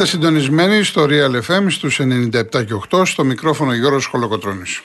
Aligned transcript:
Είστε 0.00 0.10
συντονισμένοι 0.10 0.82
στο 0.82 1.06
Real 1.08 1.40
FM 1.48 1.64
στους 1.68 2.00
97 2.00 2.42
και 2.50 2.74
8 2.90 3.02
στο 3.04 3.24
μικρόφωνο 3.24 3.74
Γιώργος 3.74 4.06
Χολοκοτρώνης. 4.06 4.82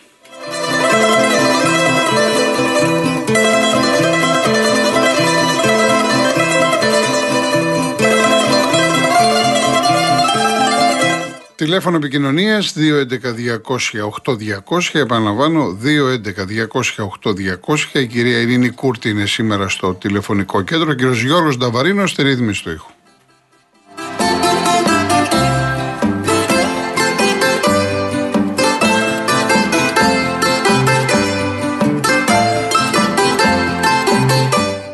Τηλέφωνο 11.55 11.95
επικοινωνίας 11.95 12.73
211-200-8200. 12.73 14.99
Επαναλαμβάνω, 14.99 15.77
211-200-8200. 15.81 17.99
Η 17.99 18.07
κυρία 18.07 18.39
Ειρήνη 18.39 18.69
Κούρτη 18.69 19.09
είναι 19.09 19.25
σήμερα 19.25 19.69
στο 19.69 19.93
τηλεφωνικό 19.93 20.61
κέντρο. 20.61 20.91
Ο 20.91 20.93
κύριος 20.93 21.21
Γιώργος 21.21 21.57
Νταβαρίνος 21.57 22.09
στη 22.09 22.23
ρύθμιση 22.23 22.63
του 22.63 22.71
ήχου. 22.71 22.92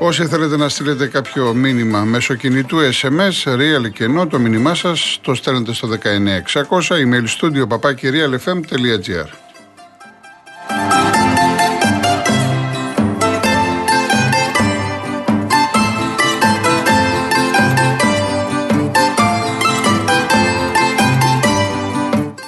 Όσοι 0.10 0.26
θέλετε 0.26 0.58
να 0.58 0.70
στείλετε 0.70 1.08
κάποιο 1.08 1.54
μήνυμα 1.54 2.04
μέσω 2.04 2.36
κινητού 2.36 2.78
SMS, 3.02 3.54
real 3.54 3.92
και 3.94 4.04
ενώ 4.04 4.28
το 4.28 4.40
μήνυμά 4.40 4.76
σας 4.76 5.20
το 5.22 5.34
στέλνετε 5.34 5.74
στο 5.74 5.88
19600 5.88 6.88
email 6.90 7.26
studio 7.40 7.68
papakirialfm.gr 7.68 9.28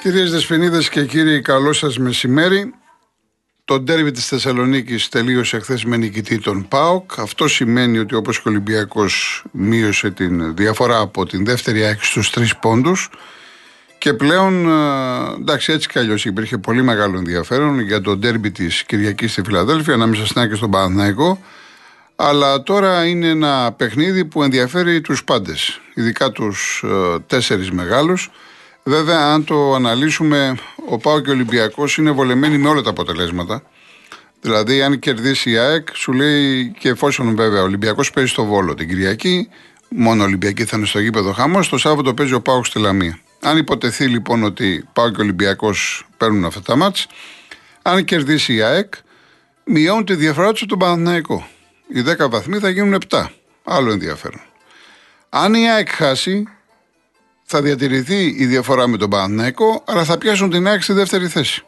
Κυρίες 0.01 0.31
Δεσποινίδες 0.31 0.89
και 0.89 1.05
κύριοι, 1.05 1.41
καλό 1.41 1.73
σας 1.73 1.97
μεσημέρι. 1.97 2.73
Το 3.71 3.79
ντέρβι 3.79 4.11
της 4.11 4.27
Θεσσαλονίκης 4.27 5.09
τελείωσε 5.09 5.59
χθες 5.59 5.85
με 5.85 5.97
νικητή 5.97 6.39
τον 6.39 6.67
ΠΑΟΚ. 6.67 7.19
Αυτό 7.19 7.47
σημαίνει 7.47 7.97
ότι 7.97 8.15
όπως 8.15 8.41
και 8.41 8.47
ο 8.47 8.51
Ολυμπιακός 8.51 9.43
μείωσε 9.51 10.11
την 10.11 10.55
διαφορά 10.55 10.99
από 10.99 11.25
την 11.25 11.45
δεύτερη 11.45 11.85
άκρη 11.85 12.05
στους 12.05 12.29
τρεις 12.29 12.57
πόντους. 12.57 13.09
Και 13.97 14.13
πλέον, 14.13 14.69
ε, 14.69 15.33
εντάξει, 15.39 15.71
έτσι 15.71 15.87
κι 15.87 15.99
αλλιώς 15.99 16.25
υπήρχε 16.25 16.57
πολύ 16.57 16.83
μεγάλο 16.83 17.17
ενδιαφέρον 17.17 17.79
για 17.79 18.01
το 18.01 18.17
ντέρμπι 18.17 18.51
της 18.51 18.83
Κυριακής 18.83 19.31
στη 19.31 19.41
Φιλαδέλφια, 19.45 19.93
ανάμεσα 19.93 20.25
στην 20.25 20.41
Άκη 20.41 20.49
και 20.49 20.55
στον 20.55 20.71
Παναθναϊκό. 20.71 21.39
Αλλά 22.15 22.63
τώρα 22.63 23.05
είναι 23.05 23.27
ένα 23.27 23.71
παιχνίδι 23.77 24.25
που 24.25 24.43
ενδιαφέρει 24.43 25.01
τους 25.01 25.23
πάντες, 25.23 25.81
ειδικά 25.93 26.31
τους 26.31 26.83
ε, 26.85 27.19
τέσσερις 27.27 27.71
μεγάλους. 27.71 28.29
Βέβαια, 28.83 29.19
αν 29.19 29.43
το 29.43 29.73
αναλύσουμε, 29.73 30.55
ο 30.89 30.97
Πάο 30.97 31.19
και 31.19 31.29
ο 31.29 31.33
Ολυμπιακός 31.33 31.97
είναι 31.97 32.11
βολεμένοι 32.11 32.57
με 32.57 32.69
όλα 32.69 32.81
τα 32.81 32.89
αποτελέσματα. 32.89 33.63
Δηλαδή, 34.41 34.81
αν 34.81 34.99
κερδίσει 34.99 35.51
η 35.51 35.57
ΑΕΚ, 35.57 35.87
σου 35.93 36.13
λέει 36.13 36.73
και 36.79 36.89
εφόσον 36.89 37.35
βέβαια 37.35 37.61
ο 37.61 37.63
Ολυμπιακός 37.63 38.11
παίζει 38.11 38.29
στο 38.29 38.45
Βόλο 38.45 38.73
την 38.73 38.87
Κυριακή, 38.87 39.49
μόνο 39.89 40.21
ο 40.21 40.25
Ολυμπιακή 40.25 40.65
θα 40.65 40.77
είναι 40.77 40.85
στο 40.85 40.99
γήπεδο 40.99 41.31
χαμός, 41.31 41.69
το 41.69 41.77
Σάββατο 41.77 42.13
παίζει 42.13 42.33
ο 42.33 42.41
Πάο 42.41 42.63
στη 42.63 42.79
Λαμία. 42.79 43.19
Αν 43.41 43.57
υποτεθεί 43.57 44.05
λοιπόν 44.05 44.43
ότι 44.43 44.87
Πάο 44.93 45.09
και 45.09 45.19
ο 45.19 45.23
Ολυμπιακός 45.23 46.07
παίρνουν 46.17 46.45
αυτά 46.45 46.61
τα 46.61 46.75
μάτς, 46.75 47.07
αν 47.81 48.03
κερδίσει 48.03 48.53
η 48.53 48.61
ΑΕΚ, 48.61 48.93
μειώνουν 49.63 50.05
τη 50.05 50.15
διαφορά 50.15 50.51
τους 50.51 50.59
στον 50.59 50.79
Παναθηναϊκό. 50.79 51.47
Οι 51.87 52.03
10 52.21 52.29
βαθμοί 52.29 52.59
θα 52.59 52.69
γίνουν 52.69 53.01
7. 53.09 53.25
Άλλο 53.63 53.91
ενδιαφέρον. 53.91 54.41
Αν 55.29 55.53
η 55.53 55.71
ΑΕΚ 55.71 55.89
χάσει, 55.89 56.47
θα 57.43 57.61
διατηρηθεί 57.61 58.35
η 58.37 58.45
διαφορά 58.45 58.87
με 58.87 58.97
τον 58.97 59.09
Παναθηναϊκό, 59.09 59.83
αλλά 59.87 60.03
θα 60.03 60.17
πιάσουν 60.17 60.49
την 60.49 60.67
ΑΕΚ 60.67 60.81
στη 60.81 60.93
δεύτερη 60.93 61.27
θέση. 61.27 61.65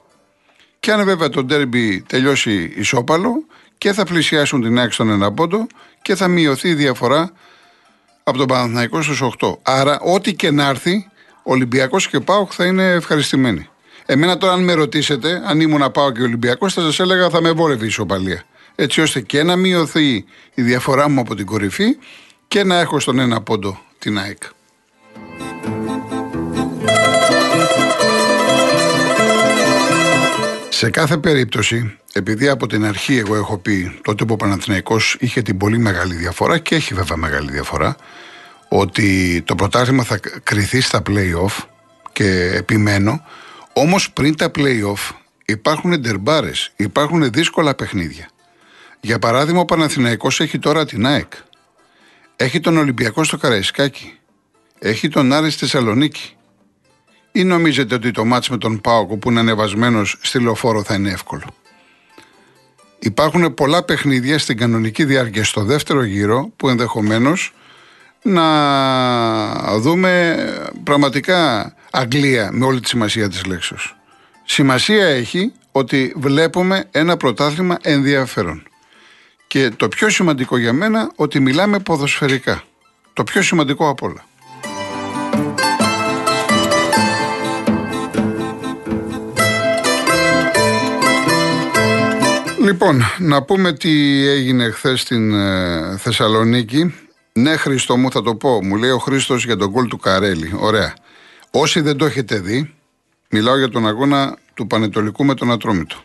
Και 0.83 0.91
αν 0.91 1.05
βέβαια 1.05 1.29
το 1.29 1.43
ντέρμπι 1.43 2.01
τελειώσει 2.01 2.73
ισόπαλο 2.75 3.45
και 3.77 3.93
θα 3.93 4.03
πλησιάσουν 4.03 4.61
την 4.61 4.79
ΑΕΚ 4.79 4.91
στον 4.91 5.09
ένα 5.09 5.31
πόντο 5.31 5.67
και 6.01 6.15
θα 6.15 6.27
μειωθεί 6.27 6.69
η 6.69 6.73
διαφορά 6.73 7.31
από 8.23 8.37
τον 8.37 8.47
Παναθηναϊκό 8.47 9.01
στους 9.01 9.23
8. 9.39 9.57
Άρα 9.61 9.99
ό,τι 9.99 10.33
και 10.33 10.51
να 10.51 10.67
έρθει, 10.67 11.09
Ολυμπιακός 11.43 12.07
και 12.07 12.19
ΠΑΟΚ 12.19 12.51
θα 12.55 12.65
είναι 12.65 12.91
ευχαριστημένοι. 12.91 13.69
Εμένα 14.05 14.37
τώρα 14.37 14.53
αν 14.53 14.63
με 14.63 14.73
ρωτήσετε, 14.73 15.41
αν 15.45 15.59
ήμουν 15.59 15.79
να 15.79 15.91
πάω 15.91 16.11
και 16.11 16.21
Ολυμπιακός, 16.21 16.73
θα 16.73 16.81
σας 16.81 16.99
έλεγα 16.99 17.29
θα 17.29 17.41
με 17.41 17.51
βόλευε 17.51 17.83
η 17.83 17.87
ισοπαλία. 17.87 18.43
Έτσι 18.75 19.01
ώστε 19.01 19.21
και 19.21 19.43
να 19.43 19.55
μειωθεί 19.55 20.25
η 20.53 20.61
διαφορά 20.61 21.09
μου 21.09 21.19
από 21.19 21.35
την 21.35 21.45
κορυφή 21.45 21.97
και 22.47 22.63
να 22.63 22.79
έχω 22.79 22.99
στον 22.99 23.19
ένα 23.19 23.41
πόντο 23.41 23.79
την 23.99 24.17
ΑΕΚ. 24.17 24.43
Σε 30.83 30.89
κάθε 30.89 31.17
περίπτωση, 31.17 31.97
επειδή 32.13 32.49
από 32.49 32.67
την 32.67 32.85
αρχή 32.85 33.17
εγώ 33.17 33.35
έχω 33.35 33.57
πει 33.57 33.99
τότε 34.03 34.25
που 34.25 34.33
ο 34.33 34.37
Παναθηναϊκός 34.37 35.17
είχε 35.19 35.41
την 35.41 35.57
πολύ 35.57 35.77
μεγάλη 35.77 36.15
διαφορά 36.15 36.57
και 36.57 36.75
έχει 36.75 36.93
βέβαια 36.93 37.17
μεγάλη 37.17 37.51
διαφορά 37.51 37.95
ότι 38.69 39.41
το 39.45 39.55
πρωτάθλημα 39.55 40.03
θα 40.03 40.19
κριθεί 40.43 40.81
στα 40.81 41.01
play-off 41.09 41.63
και 42.13 42.51
επιμένω 42.55 43.25
όμως 43.73 44.11
πριν 44.11 44.35
τα 44.37 44.51
play-off 44.55 45.15
υπάρχουν 45.45 45.99
ντερμπάρες, 45.99 46.71
υπάρχουν 46.75 47.31
δύσκολα 47.31 47.75
παιχνίδια. 47.75 48.29
Για 49.01 49.19
παράδειγμα 49.19 49.59
ο 49.59 49.65
Παναθηναϊκός 49.65 50.39
έχει 50.39 50.59
τώρα 50.59 50.85
την 50.85 51.05
ΑΕΚ. 51.05 51.33
Έχει 52.35 52.59
τον 52.59 52.77
Ολυμπιακό 52.77 53.23
στο 53.23 53.37
Καραϊσκάκι. 53.37 54.17
Έχει 54.79 55.07
τον 55.07 55.33
Άρης 55.33 55.53
στη 55.53 55.65
Θεσσαλονίκη. 55.65 56.35
Ή 57.35 57.43
νομίζετε 57.43 57.95
ότι 57.95 58.11
το 58.11 58.25
μάτς 58.25 58.49
με 58.49 58.57
τον 58.57 58.81
Πάοκο 58.81 59.17
που 59.17 59.29
είναι 59.29 59.39
ανεβασμένος 59.39 60.17
στη 60.21 60.39
λεωφόρο 60.39 60.83
θα 60.83 60.93
είναι 60.93 61.11
εύκολο; 61.11 61.45
Υπάρχουν 62.99 63.53
πολλά 63.53 63.83
παιχνίδια 63.83 64.39
στην 64.39 64.57
κανονική 64.57 65.03
διάρκεια 65.03 65.43
στο 65.43 65.63
δεύτερο 65.63 66.03
γύρο 66.03 66.51
που 66.55 66.69
ενδεχομένως 66.69 67.53
να 68.23 69.79
δούμε 69.79 70.37
πραγματικά 70.83 71.73
Αγγλία 71.91 72.49
με 72.51 72.65
όλη 72.65 72.79
τη 72.79 72.87
σημασία 72.87 73.29
της 73.29 73.45
λέξης. 73.45 73.95
Σημασία 74.43 75.05
έχει 75.05 75.51
ότι 75.71 76.13
βλέπουμε 76.17 76.87
ένα 76.91 77.17
πρωτάθλημα 77.17 77.77
ενδιαφέρον. 77.81 78.63
Και 79.47 79.69
το 79.69 79.87
πιο 79.87 80.09
σημαντικό 80.09 80.57
για 80.57 80.73
μένα 80.73 81.11
ότι 81.15 81.39
μιλάμε 81.39 81.79
ποδοσφαιρικά. 81.79 82.63
Το 83.13 83.23
πιο 83.23 83.41
σημαντικό 83.41 83.89
απ' 83.89 84.01
όλα. 84.01 84.25
Λοιπόν, 92.73 93.01
να 93.19 93.43
πούμε 93.43 93.73
τι 93.73 94.25
έγινε 94.27 94.69
χθες 94.69 95.01
στην 95.01 95.33
ε, 95.33 95.97
Θεσσαλονίκη. 95.97 96.95
Ναι, 97.33 97.55
Χρήστο 97.55 97.97
μου, 97.97 98.11
θα 98.11 98.21
το 98.21 98.35
πω. 98.35 98.63
Μου 98.63 98.75
λέει 98.75 98.89
ο 98.89 98.97
Χρήστος 98.97 99.45
για 99.45 99.57
τον 99.57 99.69
γκολ 99.69 99.87
του 99.87 99.97
Καρέλη. 99.97 100.53
Ωραία. 100.55 100.93
Όσοι 101.51 101.81
δεν 101.81 101.97
το 101.97 102.05
έχετε 102.05 102.39
δει, 102.39 102.73
μιλάω 103.29 103.57
για 103.57 103.69
τον 103.69 103.87
αγώνα 103.87 104.37
του 104.53 104.67
Πανετολικού 104.67 105.25
με 105.25 105.33
τον 105.33 105.51
Ατρόμητο. 105.51 105.95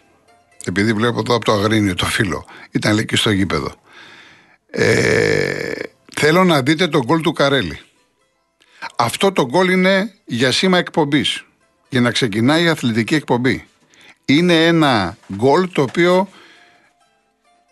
Επειδή 0.64 0.92
βλέπω 0.92 1.18
εδώ 1.18 1.34
από 1.34 1.44
το 1.44 1.52
Αγρίνιο 1.52 1.94
το 1.94 2.06
φίλο. 2.06 2.44
Ήταν 2.70 2.94
λέει 2.94 3.04
και 3.04 3.16
στο 3.16 3.30
γήπεδο. 3.30 3.74
Ε, 4.70 5.72
θέλω 6.16 6.44
να 6.44 6.62
δείτε 6.62 6.88
τον 6.88 7.02
γκολ 7.04 7.20
του 7.20 7.32
Καρέλη. 7.32 7.80
Αυτό 8.96 9.32
το 9.32 9.46
γκολ 9.46 9.68
είναι 9.68 10.12
για 10.24 10.52
σήμα 10.52 10.78
εκπομπής. 10.78 11.44
Για 11.88 12.00
να 12.00 12.10
ξεκινάει 12.10 12.64
η 12.64 12.68
αθλητική 12.68 13.14
εκπομπή. 13.14 13.66
Είναι 14.24 14.66
ένα 14.66 15.16
γκολ 15.34 15.68
το 15.72 15.82
οποίο 15.82 16.28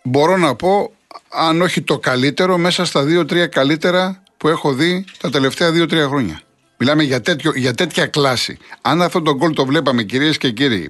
μπορώ 0.07 0.37
να 0.37 0.55
πω, 0.55 0.91
αν 1.29 1.61
όχι 1.61 1.81
το 1.81 1.99
καλύτερο, 1.99 2.57
μέσα 2.57 2.85
στα 2.85 3.03
δύο-τρία 3.03 3.47
καλύτερα 3.47 4.23
που 4.37 4.47
έχω 4.47 4.73
δει 4.73 5.05
τα 5.19 5.29
τελευταία 5.29 5.71
δύο-τρία 5.71 6.07
χρόνια. 6.07 6.41
Μιλάμε 6.77 7.03
για, 7.03 7.21
τέτοιο, 7.21 7.51
για 7.55 7.73
τέτοια 7.73 8.05
κλάση. 8.05 8.57
Αν 8.81 9.01
αυτό 9.01 9.21
το 9.21 9.35
γκολ 9.35 9.53
το 9.53 9.65
βλέπαμε, 9.65 10.03
κυρίες 10.03 10.37
και 10.37 10.51
κύριοι, 10.51 10.89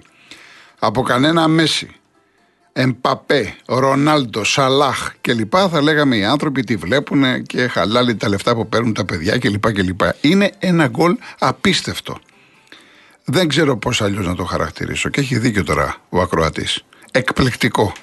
από 0.79 1.01
κανένα 1.01 1.47
Μέση, 1.47 1.89
Εμπαπέ, 2.73 3.55
Ρονάλντο, 3.65 4.43
Σαλάχ 4.43 5.11
κλπ. 5.21 5.53
Θα 5.71 5.81
λέγαμε 5.81 6.15
οι 6.15 6.23
άνθρωποι 6.23 6.63
τι 6.63 6.75
βλέπουν 6.75 7.43
και 7.43 7.67
χαλάλι 7.67 8.15
τα 8.15 8.29
λεφτά 8.29 8.55
που 8.55 8.69
παίρνουν 8.69 8.93
τα 8.93 9.05
παιδιά 9.05 9.37
κλπ. 9.37 9.71
κλπ. 9.71 10.01
Είναι 10.21 10.51
ένα 10.59 10.87
γκολ 10.87 11.17
απίστευτο. 11.39 12.19
Δεν 13.23 13.47
ξέρω 13.47 13.77
πώς 13.77 14.01
αλλιώς 14.01 14.25
να 14.25 14.35
το 14.35 14.43
χαρακτηρίσω. 14.43 15.09
Και 15.09 15.21
έχει 15.21 15.37
δίκιο 15.37 15.63
τώρα 15.63 15.95
ο 16.09 16.21
ακροατής. 16.21 16.83
Εκπληκτικό. 17.11 17.93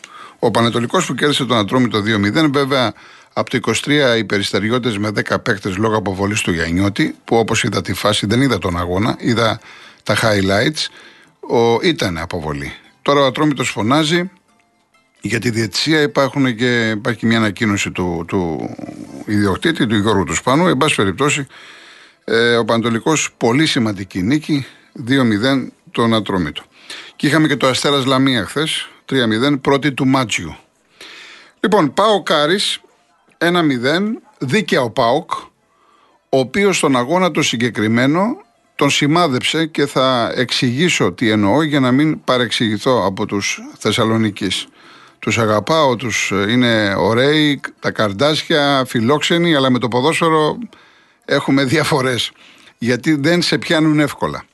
Ο 0.45 0.51
Πανετολικός 0.51 1.07
που 1.07 1.15
κέρδισε 1.15 1.45
τον 1.45 1.57
Ατρόμητο 1.57 1.99
2-0, 1.99 2.51
βέβαια 2.53 2.93
από 3.33 3.51
το 3.51 3.59
23 3.85 4.19
οι 4.19 4.25
περιστεριώτε 4.25 4.99
με 4.99 5.09
10 5.09 5.43
παίκτες 5.43 5.77
λόγω 5.77 5.97
αποβολής 5.97 6.41
του 6.41 6.53
Γιαννιώτη, 6.53 7.15
που 7.25 7.37
όπως 7.37 7.65
είδα 7.65 7.81
τη 7.81 7.95
φάση 7.95 8.27
δεν 8.27 8.41
είδα 8.41 8.59
τον 8.59 8.79
αγώνα, 8.79 9.17
είδα 9.19 9.61
τα 10.03 10.17
highlights, 10.17 10.87
ο, 11.41 11.81
ήταν 11.83 12.19
αποβολή. 12.19 12.73
Τώρα 13.03 13.21
ο 13.21 13.25
Ατρόμητος 13.27 13.71
φωνάζει, 13.71 14.31
για 15.21 15.39
τη 15.39 15.51
διετησία 15.51 16.01
υπάρχουν 16.01 16.57
και, 16.57 16.91
υπάρχει 16.91 17.27
μια 17.27 17.39
ανακοίνωση 17.39 17.91
του, 17.91 18.25
του 18.29 18.71
ιδιοκτήτη, 19.27 19.87
του 19.87 19.97
Γιώργου 19.97 20.25
του 20.25 20.35
Σπάνου. 20.35 20.67
Εν 20.67 20.77
πάση 20.77 20.95
περιπτώσει, 20.95 21.47
Ε, 22.25 22.57
ο 22.57 22.65
Παντολικό 22.65 23.13
πολύ 23.37 23.67
σημαντική 23.67 24.23
νίκη, 24.23 24.67
2-0 25.09 25.69
τον 25.91 26.15
Ατρόμητο. 26.15 26.63
Και 27.17 27.27
είχαμε 27.27 27.49
και 27.49 27.57
το 27.57 27.67
Αστέρας 27.67 28.05
Λαμία 28.05 28.45
χθες, 28.45 28.89
3-0, 29.13 29.61
πρώτη 29.61 29.93
του 29.93 30.07
Μάτσιου. 30.07 30.57
Λοιπόν, 31.61 31.95
πάω 31.95 32.23
Κάρις, 32.23 32.81
1-0, 33.39 33.51
δίκαια 34.39 34.83
ο 34.83 34.91
Πάοκ, 34.91 35.31
ο 36.29 36.39
οποίος 36.39 36.77
στον 36.77 36.97
αγώνα 36.97 37.31
το 37.31 37.43
συγκεκριμένο 37.43 38.45
τον 38.75 38.91
σημάδεψε 38.91 39.67
και 39.67 39.87
θα 39.87 40.33
εξηγήσω 40.35 41.13
τι 41.13 41.31
εννοώ 41.31 41.63
για 41.63 41.81
να 41.81 41.93
μην 41.93 42.25
παρεξηγηθώ 42.25 43.07
από 43.07 43.27
τους 43.27 43.61
Θεσσαλονίκης. 43.79 44.67
Τους 45.19 45.39
αγαπάω, 45.39 45.97
τους 45.97 46.31
ε, 46.31 46.51
είναι 46.51 46.95
ωραίοι, 46.99 47.61
τα 47.81 47.91
καρδάσια, 47.91 48.85
φιλόξενοι, 48.87 49.55
αλλά 49.55 49.71
με 49.71 49.79
το 49.79 49.89
ποδόσφαιρο 49.89 50.59
έχουμε 51.25 51.65
διαφορές. 51.75 52.33
Γιατί 52.79 53.15
δεν 53.15 53.43
σε 53.43 53.59
πιάνουν 53.59 54.01
εύκολα. 54.01 54.45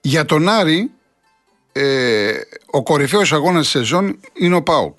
Για 0.00 0.24
τον 0.24 0.48
Άρη, 0.48 0.90
ε, 1.76 2.32
ο 2.66 2.82
κορυφαίος 2.82 3.32
αγώνας 3.32 3.62
της 3.62 3.70
σεζόν 3.70 4.18
είναι 4.32 4.54
ο 4.54 4.62
ΠΑΟΚ. 4.62 4.98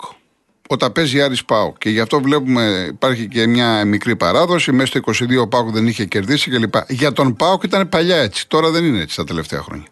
Όταν 0.68 0.92
παίζει 0.92 1.22
Άρης 1.22 1.44
ΠΑΟΚ. 1.44 1.78
Και 1.78 1.90
γι' 1.90 2.00
αυτό 2.00 2.20
βλέπουμε 2.20 2.86
υπάρχει 2.88 3.28
και 3.28 3.46
μια 3.46 3.84
μικρή 3.84 4.16
παράδοση. 4.16 4.72
Μέσα 4.72 4.86
στο 4.86 5.00
22 5.24 5.40
ο 5.40 5.48
ΠΑΟΚ 5.48 5.70
δεν 5.70 5.86
είχε 5.86 6.04
κερδίσει 6.04 6.50
κλπ. 6.50 6.74
Για 6.88 7.12
τον 7.12 7.36
ΠΑΟΚ 7.36 7.62
ήταν 7.62 7.88
παλιά 7.88 8.16
έτσι. 8.16 8.48
Τώρα 8.48 8.70
δεν 8.70 8.84
είναι 8.84 9.00
έτσι 9.00 9.16
τα 9.16 9.24
τελευταία 9.24 9.62
χρόνια. 9.62 9.86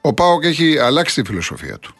Ο 0.00 0.12
ΠΑΟΚ 0.12 0.44
έχει 0.44 0.78
αλλάξει 0.78 1.22
τη 1.22 1.28
φιλοσοφία 1.28 1.78
του. 1.78 1.94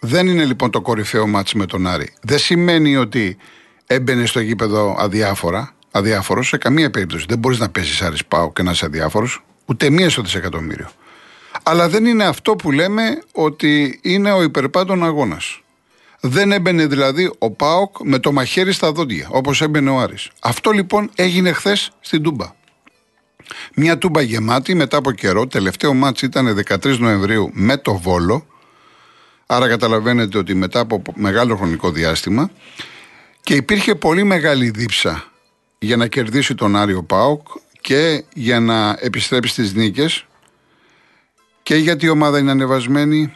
Δεν 0.00 0.28
είναι 0.28 0.44
λοιπόν 0.44 0.70
το 0.70 0.80
κορυφαίο 0.80 1.26
μάτς 1.26 1.54
με 1.54 1.66
τον 1.66 1.86
Άρη. 1.86 2.12
Δεν 2.22 2.38
σημαίνει 2.38 2.96
ότι 2.96 3.36
έμπαινε 3.86 4.26
στο 4.26 4.40
γήπεδο 4.40 4.96
αδιάφορα, 4.98 5.74
αδιάφορος 5.90 6.48
σε 6.48 6.56
καμία 6.56 6.90
περίπτωση. 6.90 7.24
Δεν 7.28 7.38
μπορείς 7.38 7.58
να 7.58 7.68
παίζεις 7.68 8.02
Άρης 8.02 8.24
Πάο 8.24 8.52
και 8.52 8.62
να 8.62 8.70
είσαι 8.70 8.86
αδιάφορος, 8.86 9.44
ούτε 9.66 9.90
μία 9.90 10.10
στο 10.10 10.22
δισεκατομμύριο. 10.22 10.90
Αλλά 11.70 11.88
δεν 11.88 12.04
είναι 12.04 12.24
αυτό 12.24 12.56
που 12.56 12.70
λέμε 12.70 13.22
ότι 13.32 14.00
είναι 14.02 14.32
ο 14.32 14.42
υπερπάντων 14.42 15.04
αγώνας. 15.04 15.60
Δεν 16.20 16.52
έμπαινε 16.52 16.86
δηλαδή 16.86 17.32
ο 17.38 17.50
Πάοκ 17.50 17.96
με 18.02 18.18
το 18.18 18.32
μαχαίρι 18.32 18.72
στα 18.72 18.92
δόντια, 18.92 19.28
όπως 19.30 19.62
έμπαινε 19.62 19.90
ο 19.90 19.98
Άρης. 20.00 20.30
Αυτό 20.40 20.70
λοιπόν 20.70 21.10
έγινε 21.14 21.52
χθες 21.52 21.90
στην 22.00 22.22
Τούμπα. 22.22 22.54
Μια 23.74 23.98
Τούμπα 23.98 24.20
γεμάτη 24.20 24.74
μετά 24.74 24.96
από 24.96 25.12
καιρό. 25.12 25.46
Τελευταίο 25.46 25.94
μάτς 25.94 26.22
ήταν 26.22 26.64
13 26.68 26.98
Νοεμβρίου 26.98 27.50
με 27.52 27.76
το 27.76 27.94
Βόλο. 27.94 28.46
Άρα 29.46 29.68
καταλαβαίνετε 29.68 30.38
ότι 30.38 30.54
μετά 30.54 30.80
από 30.80 31.02
μεγάλο 31.14 31.56
χρονικό 31.56 31.90
διάστημα 31.90 32.50
και 33.40 33.54
υπήρχε 33.54 33.94
πολύ 33.94 34.24
μεγάλη 34.24 34.70
δίψα 34.70 35.24
για 35.78 35.96
να 35.96 36.06
κερδίσει 36.06 36.54
τον 36.54 36.76
Άριο 36.76 37.02
Πάοκ 37.02 37.46
και 37.80 38.24
για 38.34 38.60
να 38.60 38.96
επιστρέψει 39.00 39.52
στις 39.52 39.74
νίκες 39.74 40.24
και 41.62 41.74
γιατί 41.74 42.06
η 42.06 42.08
ομάδα 42.08 42.38
είναι 42.38 42.50
ανεβασμένη 42.50 43.34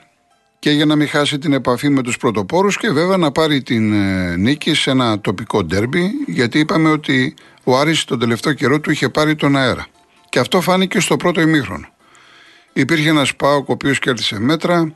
και 0.58 0.70
για 0.70 0.84
να 0.84 0.96
μην 0.96 1.08
χάσει 1.08 1.38
την 1.38 1.52
επαφή 1.52 1.88
με 1.88 2.02
τους 2.02 2.16
πρωτοπόρους 2.16 2.76
και 2.76 2.90
βέβαια 2.90 3.16
να 3.16 3.32
πάρει 3.32 3.62
την 3.62 3.92
ε, 3.92 4.36
νίκη 4.36 4.74
σε 4.74 4.90
ένα 4.90 5.20
τοπικό 5.20 5.64
ντέρμπι 5.64 6.10
γιατί 6.26 6.58
είπαμε 6.58 6.90
ότι 6.90 7.34
ο 7.64 7.78
Άρης 7.78 8.04
τον 8.04 8.18
τελευταίο 8.18 8.52
καιρό 8.52 8.80
του 8.80 8.90
είχε 8.90 9.08
πάρει 9.08 9.34
τον 9.34 9.56
αέρα. 9.56 9.86
Και 10.28 10.38
αυτό 10.38 10.60
φάνηκε 10.60 11.00
στο 11.00 11.16
πρώτο 11.16 11.40
ημίχρονο. 11.40 11.86
Υπήρχε 12.72 13.08
ένας 13.08 13.36
Πάοκ 13.36 13.68
ο 13.68 13.72
οποίος 13.72 13.98
κέρδισε 13.98 14.40
μέτρα, 14.40 14.92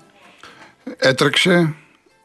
έτρεξε, 0.97 1.75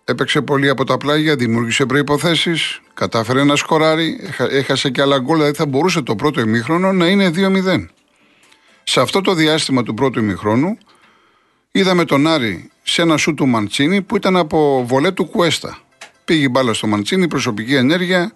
έπαιξε 0.05 0.41
πολύ 0.41 0.69
από 0.69 0.83
τα 0.83 0.97
πλάγια, 0.97 1.35
δημιούργησε 1.35 1.85
προποθέσει, 1.85 2.53
κατάφερε 2.93 3.43
να 3.43 3.55
σκοράρει, 3.55 4.19
έχασε 4.37 4.89
και 4.89 5.01
άλλα 5.01 5.19
γκολ, 5.19 5.37
δηλαδή 5.37 5.55
θα 5.55 5.65
μπορούσε 5.65 6.01
το 6.01 6.15
πρώτο 6.15 6.39
ημίχρονο 6.39 6.93
να 6.93 7.07
είναι 7.07 7.31
2-0. 7.35 7.85
Σε 8.83 9.01
αυτό 9.01 9.21
το 9.21 9.33
διάστημα 9.33 9.83
του 9.83 9.93
πρώτου 9.93 10.19
ημίχρονου 10.19 10.77
είδαμε 11.75 12.05
τον 12.05 12.27
Άρη 12.27 12.69
σε 12.83 13.01
ένα 13.01 13.17
σου 13.17 13.33
του 13.33 13.47
Μαντσίνη 13.47 14.01
που 14.01 14.15
ήταν 14.15 14.37
από 14.37 14.83
βολέ 14.87 15.11
του 15.11 15.25
Κουέστα. 15.25 15.77
Πήγε 16.25 16.49
μπάλα 16.49 16.73
στο 16.73 16.87
Μαντσίνη, 16.87 17.27
προσωπική 17.27 17.75
ενέργεια 17.75 18.31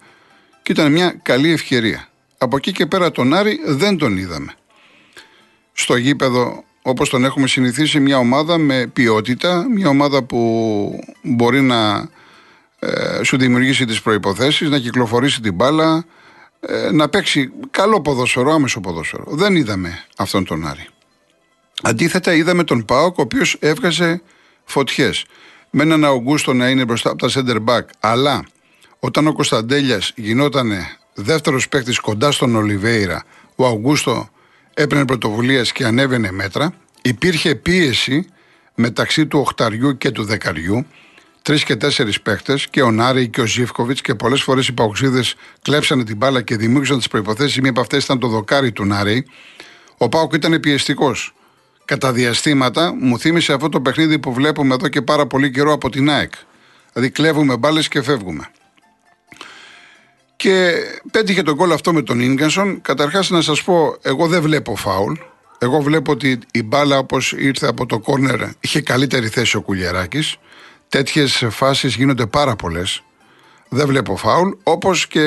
και 0.62 0.72
ήταν 0.72 0.92
μια 0.92 1.20
καλή 1.22 1.50
ευκαιρία. 1.50 2.08
Από 2.38 2.56
εκεί 2.56 2.72
και 2.72 2.86
πέρα 2.86 3.10
τον 3.10 3.34
Άρη 3.34 3.60
δεν 3.66 3.96
τον 3.96 4.16
είδαμε. 4.16 4.54
Στο 5.72 5.96
γήπεδο 5.96 6.64
όπως 6.82 7.08
τον 7.08 7.24
έχουμε 7.24 7.46
συνηθίσει 7.46 8.00
μια 8.00 8.18
ομάδα 8.18 8.58
με 8.58 8.86
ποιότητα, 8.92 9.66
μια 9.74 9.88
ομάδα 9.88 10.22
που 10.22 11.00
μπορεί 11.22 11.60
να 11.60 12.08
ε, 12.78 13.22
σου 13.22 13.36
δημιουργήσει 13.36 13.84
τις 13.84 14.02
προϋποθέσεις, 14.02 14.70
να 14.70 14.78
κυκλοφορήσει 14.78 15.40
την 15.40 15.54
μπάλα, 15.54 16.04
ε, 16.60 16.90
να 16.92 17.08
παίξει 17.08 17.52
καλό 17.70 18.00
ποδόσφαιρο, 18.00 18.52
άμεσο 18.52 18.80
ποδόσφαιρο. 18.80 19.24
Δεν 19.28 19.56
είδαμε 19.56 20.04
αυτόν 20.16 20.44
τον 20.44 20.66
Άρη. 20.66 20.88
Αντίθετα 21.82 22.34
είδαμε 22.34 22.64
τον 22.64 22.84
Πάοκ 22.84 23.18
ο 23.18 23.22
οποίος 23.22 23.56
έβγαζε 23.60 24.22
φωτιές. 24.64 25.24
Με 25.70 25.82
έναν 25.82 26.04
Αουγκούστο 26.04 26.52
να 26.52 26.68
είναι 26.68 26.84
μπροστά 26.84 27.10
από 27.10 27.28
τα 27.28 27.28
center 27.34 27.64
back, 27.64 27.82
αλλά 28.00 28.44
όταν 28.98 29.26
ο 29.26 29.32
Κωνσταντέλιας 29.32 30.12
γινόταν 30.16 30.72
δεύτερος 31.14 31.68
παίκτης 31.68 31.98
κοντά 31.98 32.30
στον 32.30 32.56
Ολιβέηρα, 32.56 33.24
ο 33.56 33.66
Αουγκούστο 33.66 34.28
έπαιρνε 34.74 35.04
πρωτοβουλίες 35.04 35.72
και 35.72 35.84
ανέβαινε 35.84 36.30
μέτρα. 36.30 36.74
Υπήρχε 37.02 37.54
πίεση 37.54 38.28
μεταξύ 38.74 39.26
του 39.26 39.38
οχταριού 39.38 39.98
και 39.98 40.10
του 40.10 40.24
δεκαριού. 40.24 40.86
Τρεις 41.42 41.64
και 41.64 41.76
τέσσερις 41.76 42.20
παίχτε, 42.20 42.58
και 42.70 42.82
ο 42.82 42.90
Νάρη 42.90 43.28
και 43.28 43.40
ο 43.40 43.46
Ζήφκοβιτς, 43.46 44.00
και 44.00 44.14
πολλές 44.14 44.42
φορές 44.42 44.68
οι 44.68 44.72
παουξίδε 44.72 45.24
κλέψανε 45.62 46.04
την 46.04 46.16
μπάλα 46.16 46.42
και 46.42 46.56
δημιούργησαν 46.56 46.98
τις 46.98 47.08
προποθέσει. 47.08 47.60
Μία 47.60 47.70
από 47.70 47.80
αυτές 47.80 48.04
ήταν 48.04 48.18
το 48.18 48.28
δοκάρι 48.28 48.72
του 48.72 48.84
Νάρη. 48.84 49.26
Ο 49.96 50.08
Πάουκ 50.08 50.32
ήταν 50.32 50.60
πιεστικός. 50.60 51.32
Κατά 51.88 52.12
διαστήματα 52.12 52.94
μου 53.00 53.18
θύμισε 53.18 53.52
αυτό 53.52 53.68
το 53.68 53.80
παιχνίδι 53.80 54.18
που 54.18 54.32
βλέπουμε 54.32 54.74
εδώ 54.74 54.88
και 54.88 55.02
πάρα 55.02 55.26
πολύ 55.26 55.50
καιρό 55.50 55.72
από 55.72 55.90
την 55.90 56.10
ΑΕΚ. 56.10 56.32
Δηλαδή 56.92 57.12
κλέβουμε 57.12 57.56
μπάλες 57.56 57.88
και 57.88 58.02
φεύγουμε. 58.02 58.50
Και 60.36 60.74
πέτυχε 61.10 61.42
τον 61.42 61.56
κόλλο 61.56 61.74
αυτό 61.74 61.92
με 61.92 62.02
τον 62.02 62.20
Ίγκανσον. 62.20 62.80
Καταρχάς 62.80 63.30
να 63.30 63.40
σας 63.40 63.62
πω, 63.62 63.96
εγώ 64.02 64.26
δεν 64.26 64.42
βλέπω 64.42 64.76
φάουλ. 64.76 65.12
Εγώ 65.58 65.80
βλέπω 65.80 66.12
ότι 66.12 66.38
η 66.50 66.62
μπάλα 66.62 66.98
όπως 66.98 67.32
ήρθε 67.32 67.66
από 67.66 67.86
το 67.86 67.98
κόρνερ 67.98 68.40
είχε 68.60 68.80
καλύτερη 68.80 69.28
θέση 69.28 69.56
ο 69.56 69.60
Κουλιαράκης. 69.60 70.36
Τέτοιες 70.88 71.44
φάσεις 71.50 71.94
γίνονται 71.94 72.26
πάρα 72.26 72.56
πολλές. 72.56 73.02
Δεν 73.68 73.86
βλέπω 73.86 74.16
φάουλ. 74.16 74.50
Όπως 74.62 75.06
και 75.06 75.20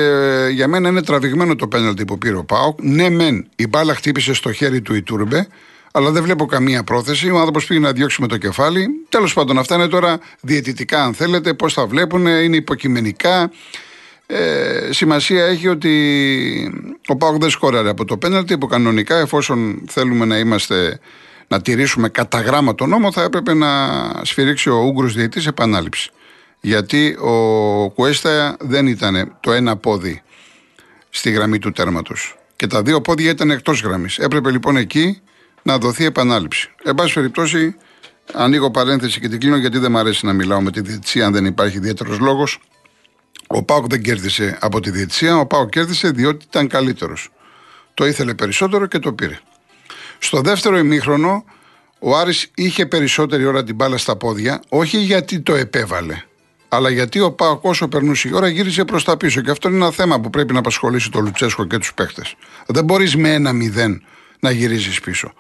για 0.51 0.67
μένα 0.67 0.89
είναι 0.89 1.03
τραβηγμένο 1.03 1.55
το 1.55 1.67
πέναλτι 1.67 2.05
που 2.05 2.17
πήρε 2.17 2.35
ο 2.35 2.43
Πάοκ. 2.43 2.79
Ναι, 2.81 3.09
μεν 3.09 3.47
η 3.55 3.67
μπάλα 3.67 3.95
χτύπησε 3.95 4.33
στο 4.33 4.51
χέρι 4.51 4.81
του 4.81 4.95
η 4.95 5.01
Τούρμπε, 5.01 5.47
αλλά 5.91 6.11
δεν 6.11 6.23
βλέπω 6.23 6.45
καμία 6.45 6.83
πρόθεση. 6.83 7.31
Ο 7.31 7.37
άνθρωπος 7.37 7.65
πήγε 7.65 7.79
να 7.79 7.91
διώξει 7.91 8.21
με 8.21 8.27
το 8.27 8.37
κεφάλι. 8.37 8.87
Τέλος 9.09 9.33
πάντων, 9.33 9.57
αυτά 9.57 9.75
είναι 9.75 9.87
τώρα 9.87 10.19
διαιτητικά, 10.41 11.03
αν 11.03 11.13
θέλετε, 11.13 11.53
πώς 11.53 11.73
θα 11.73 11.85
βλέπουν, 11.87 12.25
είναι 12.25 12.55
υποκειμενικά. 12.55 13.51
Ε, 14.25 14.89
σημασία 14.91 15.45
έχει 15.45 15.67
ότι 15.67 15.91
ο 17.07 17.15
Πάοκ 17.15 17.37
δεν 17.37 17.49
σκόραρε 17.49 17.89
από 17.89 18.05
το 18.05 18.17
πέναλτι 18.17 18.57
που 18.57 18.67
κανονικά 18.67 19.17
εφόσον 19.17 19.81
θέλουμε 19.87 20.25
να 20.25 20.37
είμαστε 20.37 20.99
να 21.47 21.61
τηρήσουμε 21.61 22.09
κατά 22.09 22.41
γράμμα 22.41 22.75
τον 22.75 22.89
νόμο 22.89 23.11
θα 23.11 23.23
έπρεπε 23.23 23.53
να 23.53 23.69
σφυρίξει 24.21 24.69
ο 24.69 24.75
Ούγκρος 24.75 25.13
διαιτής 25.13 25.47
επανάληψη. 25.47 26.11
Γιατί 26.61 27.17
ο 27.19 27.89
Κουέστα 27.89 28.57
δεν 28.59 28.87
ήταν 28.87 29.37
το 29.39 29.51
ένα 29.51 29.77
πόδι 29.77 30.21
στη 31.09 31.31
γραμμή 31.31 31.59
του 31.59 31.71
τέρματος 31.71 32.35
και 32.55 32.67
τα 32.67 32.81
δύο 32.81 33.01
πόδια 33.01 33.29
ήταν 33.29 33.51
εκτός 33.51 33.81
γραμμής. 33.81 34.17
Έπρεπε 34.17 34.51
λοιπόν 34.51 34.77
εκεί 34.77 35.21
να 35.63 35.77
δοθεί 35.77 36.05
επανάληψη. 36.05 36.69
Εν 36.83 36.95
πάση 36.95 37.13
περιπτώσει, 37.13 37.75
ανοίγω 38.33 38.71
παρένθεση 38.71 39.19
και 39.19 39.29
την 39.29 39.39
κλείνω 39.39 39.55
γιατί 39.55 39.77
δεν 39.77 39.91
μου 39.91 39.97
αρέσει 39.97 40.25
να 40.25 40.33
μιλάω 40.33 40.61
με 40.61 40.71
τη 40.71 40.81
διετησία 40.81 41.25
αν 41.25 41.33
δεν 41.33 41.45
υπάρχει 41.45 41.77
ιδιαίτερος 41.77 42.19
λόγος. 42.19 42.59
Ο 43.47 43.63
Πάοκ 43.63 43.87
δεν 43.87 44.01
κέρδισε 44.01 44.57
από 44.61 44.79
τη 44.79 44.89
διετησία, 44.89 45.37
ο 45.37 45.45
Πάοκ 45.45 45.69
κέρδισε 45.69 46.09
διότι 46.09 46.45
ήταν 46.47 46.67
καλύτερος. 46.67 47.29
Το 47.93 48.05
ήθελε 48.05 48.33
περισσότερο 48.33 48.85
και 48.85 48.99
το 48.99 49.13
πήρε. 49.13 49.39
Στο 50.19 50.41
δεύτερο 50.41 50.77
ημίχρονο, 50.77 51.45
ο 51.99 52.17
Άρης 52.17 52.51
είχε 52.55 52.85
περισσότερη 52.85 53.45
ώρα 53.45 53.63
την 53.63 53.75
μπάλα 53.75 53.97
στα 53.97 54.15
πόδια, 54.15 54.61
όχι 54.69 54.97
γιατί 54.97 55.39
το 55.39 55.55
επέβαλε, 55.55 56.23
αλλά 56.67 56.89
γιατί 56.89 57.19
ο 57.19 57.31
Πάοκ 57.31 57.63
όσο 57.63 57.87
περνούσε 57.87 58.27
η 58.27 58.33
ώρα 58.33 58.47
γύρισε 58.47 58.85
προς 58.85 59.03
τα 59.03 59.17
πίσω. 59.17 59.41
Και 59.41 59.51
αυτό 59.51 59.67
είναι 59.67 59.77
ένα 59.77 59.91
θέμα 59.91 60.19
που 60.19 60.29
πρέπει 60.29 60.53
να 60.53 60.59
απασχολήσει 60.59 61.09
το 61.09 61.19
Λουτσέσκο 61.19 61.65
και 61.65 61.77
τους 61.77 61.93
παίχτες. 61.93 62.35
Δεν 62.67 62.83
μπορείς 62.83 63.15
με 63.15 63.33
ένα 63.33 63.53
μηδέν 63.53 64.03
να 64.39 64.51
γυρίζεις 64.51 64.99
πίσω. 64.99 65.33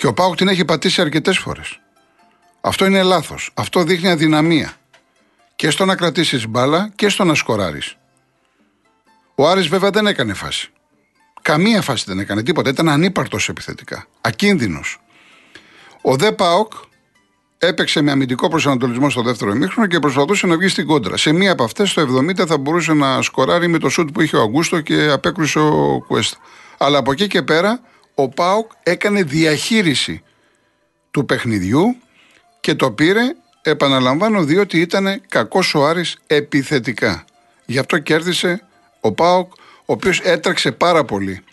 Και 0.00 0.06
ο 0.06 0.12
Πάοκ 0.12 0.36
την 0.36 0.48
έχει 0.48 0.64
πατήσει 0.64 1.00
αρκετές 1.00 1.38
φορές. 1.38 1.80
Αυτό 2.60 2.86
είναι 2.86 3.02
λάθος. 3.02 3.50
Αυτό 3.54 3.82
δείχνει 3.82 4.10
αδυναμία 4.10 4.72
και 5.56 5.70
στο 5.70 5.84
να 5.84 5.96
κρατήσεις 5.96 6.46
μπάλα 6.46 6.92
και 6.94 7.08
στο 7.08 7.24
να 7.24 7.34
σκοράρεις. 7.34 7.96
Ο 9.34 9.48
Άρης 9.48 9.68
βέβαια 9.68 9.90
δεν 9.90 10.06
έκανε 10.06 10.34
φάση. 10.34 10.70
Καμία 11.42 11.82
φάση 11.82 12.04
δεν 12.06 12.18
έκανε 12.18 12.42
τίποτα. 12.42 12.70
Ήταν 12.70 12.88
ανύπαρτος 12.88 13.48
επιθετικά. 13.48 14.06
Ακίνδυνος. 14.20 15.00
Ο 16.02 16.16
Δε 16.16 16.32
Πάοκ 16.32 16.72
έπαιξε 17.58 18.00
με 18.00 18.10
αμυντικό 18.10 18.48
προσανατολισμό 18.48 19.10
στο 19.10 19.22
δεύτερο 19.22 19.50
ημίχρονο 19.50 19.88
και 19.88 19.98
προσπαθούσε 19.98 20.46
να 20.46 20.56
βγει 20.56 20.68
στην 20.68 20.86
κόντρα. 20.86 21.16
Σε 21.16 21.32
μία 21.32 21.52
από 21.52 21.64
αυτές, 21.64 21.92
το 21.92 22.00
70, 22.00 22.46
θα 22.46 22.58
μπορούσε 22.58 22.92
να 22.92 23.22
σκοράρει 23.22 23.68
με 23.68 23.78
το 23.78 23.88
σουτ 23.88 24.10
που 24.10 24.20
είχε 24.20 24.36
ο 24.36 24.42
Αγκούστο 24.42 24.80
και 24.80 25.10
απέκρουσε 25.10 25.58
ο 25.58 26.04
Κουέστα. 26.06 26.36
Αλλά 26.78 26.98
από 26.98 27.12
εκεί 27.12 27.26
και 27.26 27.42
πέρα 27.42 27.80
ο 28.22 28.28
Πάοκ 28.28 28.70
έκανε 28.82 29.22
διαχείριση 29.22 30.22
του 31.10 31.24
παιχνιδιού 31.24 31.96
και 32.60 32.74
το 32.74 32.90
πήρε, 32.90 33.22
επαναλαμβάνω, 33.62 34.42
διότι 34.42 34.80
ήταν 34.80 35.20
κακός 35.28 35.74
ο 35.74 35.86
Άρης 35.86 36.18
επιθετικά. 36.26 37.24
Γι' 37.66 37.78
αυτό 37.78 37.98
κέρδισε 37.98 38.62
ο 39.00 39.12
Πάοκ, 39.12 39.52
ο 39.52 39.92
οποίος 39.92 40.20
έτρεξε 40.20 40.72
πάρα 40.72 41.04
πολύ. 41.04 41.44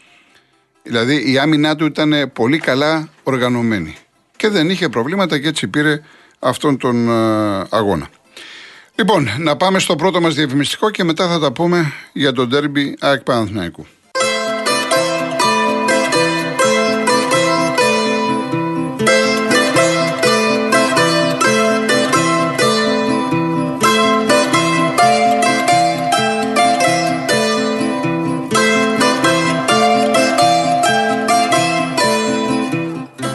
Δηλαδή 0.83 1.31
η 1.31 1.37
άμυνά 1.37 1.75
του 1.75 1.85
ήταν 1.85 2.31
πολύ 2.33 2.57
καλά 2.59 3.09
οργανωμένη 3.23 3.95
και 4.37 4.49
δεν 4.49 4.69
είχε 4.69 4.89
προβλήματα 4.89 5.39
και 5.39 5.47
έτσι 5.47 5.67
πήρε 5.67 6.01
αυτόν 6.39 6.77
τον 6.77 7.09
ε, 7.09 7.65
αγώνα. 7.69 8.09
Λοιπόν, 8.95 9.29
να 9.37 9.55
πάμε 9.55 9.79
στο 9.79 9.95
πρώτο 9.95 10.21
μας 10.21 10.33
διαφημιστικό 10.33 10.89
και 10.89 11.03
μετά 11.03 11.27
θα 11.27 11.39
τα 11.39 11.51
πούμε 11.51 11.93
για 12.13 12.31
τον 12.31 12.49
τέρμπι 12.49 12.95
ΑΕΚ 12.99 13.21
Παναθηναϊκού. 13.21 13.85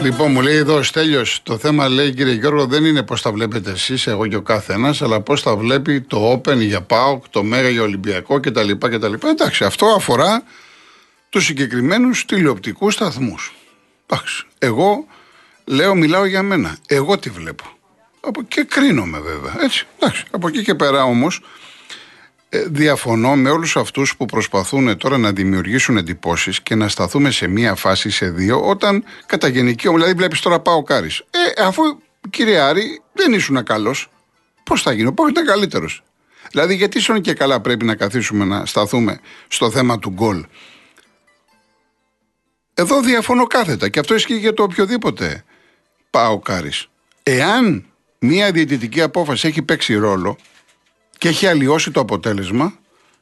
Λοιπόν, 0.03 0.31
μου 0.31 0.41
λέει 0.41 0.55
εδώ 0.55 0.75
ο 0.75 0.83
Στέλιος, 0.83 1.39
το 1.43 1.57
θέμα 1.57 1.89
λέει 1.89 2.13
κύριε 2.13 2.33
Γιώργο 2.33 2.65
δεν 2.65 2.85
είναι 2.85 3.03
πώς 3.03 3.21
τα 3.21 3.31
βλέπετε 3.31 3.71
εσείς, 3.71 4.07
εγώ 4.07 4.27
και 4.27 4.35
ο 4.35 4.41
κάθε 4.41 4.73
ένας, 4.73 5.01
αλλά 5.01 5.21
πώς 5.21 5.43
τα 5.43 5.55
βλέπει 5.55 6.01
το 6.01 6.31
Open 6.31 6.57
για 6.57 6.81
ΠΑΟΚ, 6.81 7.29
το 7.29 7.43
Μέγα 7.43 7.69
για 7.69 7.81
Ολυμπιακό 7.81 8.39
κτλ. 8.39 8.71
κτλ. 8.71 9.13
Εντάξει, 9.27 9.63
αυτό 9.63 9.85
αφορά 9.85 10.43
τους 11.29 11.45
συγκεκριμένους 11.45 12.25
τηλεοπτικούς 12.25 12.93
σταθμούς. 12.93 13.55
Εντάξει, 14.05 14.45
εγώ 14.59 15.05
λέω 15.65 15.95
μιλάω 15.95 16.25
για 16.25 16.43
μένα, 16.43 16.77
εγώ 16.87 17.17
τι 17.17 17.29
βλέπω. 17.29 17.63
Από 18.21 18.43
και 18.43 18.63
κρίνομαι 18.63 19.19
βέβαια, 19.19 19.55
έτσι. 19.59 19.87
Εντάξει, 19.99 20.23
από 20.31 20.47
εκεί 20.47 20.63
και 20.63 20.75
πέρα 20.75 21.03
όμως, 21.03 21.37
ε, 21.37 21.45
διαφωνώ 22.67 23.35
με 23.35 23.49
όλους 23.49 23.77
αυτούς 23.77 24.15
που 24.15 24.25
προσπαθούν 24.25 24.97
τώρα 24.97 25.17
να 25.17 25.31
δημιουργήσουν 25.31 25.97
εντυπώσεις 25.97 26.61
και 26.61 26.75
να 26.75 26.87
σταθούμε 26.87 27.31
σε 27.31 27.47
μία 27.47 27.75
φάση, 27.75 28.09
σε 28.09 28.29
δύο, 28.29 28.61
όταν 28.61 29.03
κατά 29.25 29.47
γενική 29.47 29.89
δηλαδή 29.89 30.13
βλέπεις 30.13 30.39
τώρα 30.39 30.59
πάω 30.59 30.83
Κάρις. 30.83 31.19
Ε, 31.19 31.63
αφού 31.63 31.83
κύριε 32.29 32.59
Άρη 32.59 33.01
δεν 33.13 33.33
ήσουν 33.33 33.63
καλός, 33.63 34.09
πώς 34.63 34.81
θα 34.81 34.91
γίνει, 34.91 35.07
ο 35.07 35.13
Πάο 35.13 35.27
ήταν 35.27 35.45
καλύτερος. 35.45 36.03
Δηλαδή 36.51 36.75
γιατί 36.75 36.97
ήσουν 36.97 37.21
και 37.21 37.33
καλά 37.33 37.59
πρέπει 37.59 37.85
να 37.85 37.95
καθίσουμε 37.95 38.45
να 38.45 38.65
σταθούμε 38.65 39.19
στο 39.47 39.71
θέμα 39.71 39.99
του 39.99 40.09
γκολ. 40.09 40.45
Εδώ 42.73 43.01
διαφωνώ 43.01 43.47
κάθετα 43.47 43.89
και 43.89 43.99
αυτό 43.99 44.15
ισχύει 44.15 44.37
για 44.37 44.53
το 44.53 44.63
οποιοδήποτε 44.63 45.43
πάω 46.09 46.39
Κάρις. 46.39 46.87
Εάν 47.23 47.85
μία 48.19 48.51
διαιτητική 48.51 49.01
απόφαση 49.01 49.47
έχει 49.47 49.61
παίξει 49.61 49.93
ρόλο, 49.93 50.37
και 51.23 51.29
έχει 51.29 51.47
αλλοιώσει 51.47 51.91
το 51.91 51.99
αποτέλεσμα, 51.99 52.73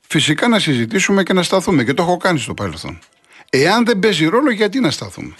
φυσικά 0.07 0.47
να 0.47 0.59
συζητήσουμε 0.59 1.23
και 1.23 1.33
να 1.33 1.43
σταθούμε. 1.43 1.83
Και 1.83 1.93
το 1.93 2.03
έχω 2.03 2.17
κάνει 2.17 2.39
στο 2.39 2.53
παρελθόν. 2.53 2.99
Εάν 3.49 3.85
δεν 3.85 3.99
παίζει 3.99 4.25
ρόλο, 4.25 4.51
γιατί 4.51 4.79
να 4.79 4.91
σταθούμε; 4.91 5.35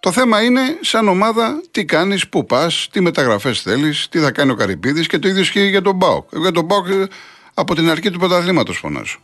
Το 0.00 0.12
θέμα 0.12 0.42
είναι, 0.42 0.60
σαν 0.80 1.08
ομάδα, 1.08 1.60
τι 1.70 1.84
κάνεις, 1.84 2.28
πού 2.28 2.46
πας, 2.46 2.88
τι 2.92 3.00
μεταγραφές 3.00 3.60
θέλεις, 3.60 4.08
τι 4.10 4.18
θα 4.18 4.30
κάνει 4.30 4.50
ο 4.50 4.54
Καρυπίδης 4.54 5.06
και 5.06 5.18
το 5.18 5.28
ίδιο 5.28 5.40
ισχύει 5.40 5.68
για 5.68 5.82
τον 5.82 5.94
Μπάουκ. 5.94 6.28
Για 6.32 6.52
τον 6.52 6.64
Μπάουκ 6.64 6.88
ε, 6.88 7.06
από 7.54 7.74
την 7.74 7.90
αρχή 7.90 8.10
του 8.10 8.18
πρωταθλήματος 8.18 8.76
φωνάζω. 8.76 9.18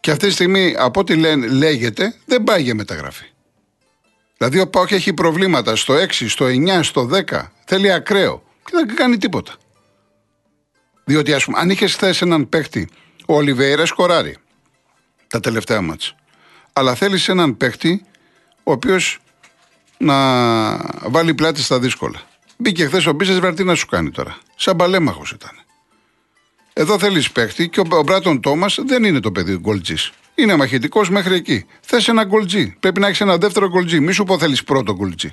Και 0.00 0.10
αυτή 0.10 0.26
τη 0.26 0.32
στιγμή, 0.32 0.74
από 0.78 1.00
ό,τι 1.00 1.16
λέγεται, 1.50 2.14
δεν 2.24 2.44
πάει 2.44 2.62
για 2.62 2.74
μεταγραφή. 2.74 3.24
Δηλαδή, 4.36 4.60
ο 4.60 4.68
Πάουκ 4.68 4.90
έχει 4.90 5.12
προβλήματα 5.12 5.76
στο 5.76 5.94
6, 5.94 6.28
στο 6.28 6.46
9, 6.46 6.82
στο 6.82 7.10
10. 7.12 7.20
Θέλει 7.64 7.92
ακραίο 7.92 8.42
και 8.64 8.70
δεν 8.72 8.96
κάνει 8.96 9.16
τίποτα. 9.16 9.52
Διότι, 11.04 11.32
ας 11.32 11.44
πούμε, 11.44 11.58
αν 11.58 11.70
είχες 11.70 11.96
θέσει 11.96 12.24
έναν 12.24 12.48
παίχτη, 12.48 12.88
ο 13.26 13.34
Ολιβέηρα 13.34 13.86
σκοράρει 13.86 14.36
τα 15.28 15.40
τελευταία 15.40 15.80
μάτς. 15.80 16.14
Αλλά 16.72 16.94
θέλεις 16.94 17.28
έναν 17.28 17.56
παίχτη 17.56 18.04
ο 18.62 18.72
οποίος 18.72 19.18
να 19.98 20.14
βάλει 21.10 21.34
πλάτη 21.34 21.62
στα 21.62 21.78
δύσκολα. 21.78 22.22
Μπήκε 22.56 22.86
χθες 22.86 23.06
ο 23.06 23.12
Μπίζε 23.12 23.52
τι 23.52 23.64
να 23.64 23.74
σου 23.74 23.86
κάνει 23.86 24.10
τώρα. 24.10 24.38
Σαν 24.56 24.76
παλέμαχος 24.76 25.30
ήταν. 25.30 25.50
Εδώ 26.72 26.98
θέλεις 26.98 27.30
παίχτη 27.30 27.68
και 27.68 27.80
ο 27.80 28.02
Μπράτον 28.02 28.40
Τόμας 28.40 28.78
δεν 28.86 29.04
είναι 29.04 29.20
το 29.20 29.32
παιδί 29.32 29.58
γκολτζής. 29.58 30.12
Είναι 30.34 30.56
μαχητικός 30.56 31.10
μέχρι 31.10 31.34
εκεί. 31.34 31.66
Θες 31.80 32.08
ένα 32.08 32.24
γκολτζή. 32.24 32.76
Πρέπει 32.80 33.00
να 33.00 33.06
έχεις 33.06 33.20
ένα 33.20 33.38
δεύτερο 33.38 33.68
γκολτζή. 33.68 34.00
Μη 34.00 34.12
σου 34.12 34.24
πω 34.24 34.38
θέλεις 34.38 34.64
πρώτο 34.64 34.94
γκολτζή. 34.94 35.30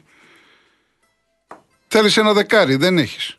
Θέλεις 1.87 2.17
ένα 2.17 2.33
δεκάρι, 2.33 2.75
δεν 2.75 2.97
έχεις. 2.97 3.37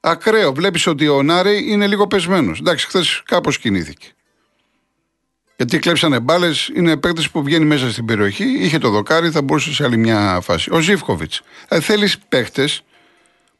Ακραίο. 0.00 0.52
Βλέπεις 0.52 0.86
ότι 0.86 1.08
ο 1.08 1.22
Νάρη 1.22 1.70
είναι 1.70 1.86
λίγο 1.86 2.06
πεσμένος. 2.06 2.58
Εντάξει, 2.58 2.86
χθες 2.86 3.22
κάπως 3.24 3.58
κινήθηκε. 3.58 4.06
Γιατί 5.56 5.78
κλέψανε 5.78 6.20
μπάλες, 6.20 6.70
είναι 6.74 6.96
παίκτε 6.96 7.22
που 7.32 7.42
βγαίνει 7.42 7.64
μέσα 7.64 7.90
στην 7.90 8.04
περιοχή, 8.04 8.44
είχε 8.44 8.78
το 8.78 8.90
δοκάρι, 8.90 9.30
θα 9.30 9.42
μπορούσε 9.42 9.74
σε 9.74 9.84
άλλη 9.84 9.96
μια 9.96 10.40
φάση. 10.42 10.70
Ο 10.72 10.80
Ζήφκοβιτς. 10.80 11.42
Ε, 11.68 11.80
Θέλεις 11.80 12.18
παίκτες 12.18 12.82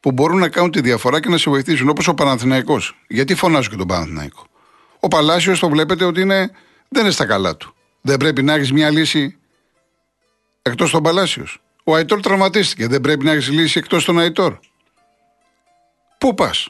που 0.00 0.12
μπορούν 0.12 0.38
να 0.38 0.48
κάνουν 0.48 0.70
τη 0.70 0.80
διαφορά 0.80 1.20
και 1.20 1.28
να 1.28 1.36
σε 1.36 1.50
βοηθήσουν, 1.50 1.88
όπως 1.88 2.08
ο 2.08 2.14
Παναθηναϊκός. 2.14 2.96
Γιατί 3.08 3.34
φωνάζω 3.34 3.70
και 3.70 3.76
τον 3.76 3.86
Παναθηναϊκό. 3.86 4.46
Ο 5.00 5.08
Παλάσιος 5.08 5.58
το 5.58 5.68
βλέπετε 5.68 6.04
ότι 6.04 6.20
είναι, 6.20 6.50
δεν 6.88 7.02
είναι 7.02 7.12
στα 7.12 7.26
καλά 7.26 7.56
του. 7.56 7.74
Δεν 8.00 8.16
πρέπει 8.16 8.42
να 8.42 8.54
έχεις 8.54 8.72
μια 8.72 8.90
λύση 8.90 9.38
εκτός 10.62 10.90
των 10.90 11.02
Παλάσιος. 11.02 11.60
Ο 11.84 11.94
Αϊτόρ 11.94 12.20
τραυματίστηκε. 12.20 12.86
Δεν 12.86 13.00
πρέπει 13.00 13.24
να 13.24 13.30
έχεις 13.32 13.50
λύση 13.50 13.78
εκτός 13.78 14.04
των 14.04 14.18
Αϊτόρ. 14.18 14.58
Πού 16.18 16.34
πας; 16.34 16.68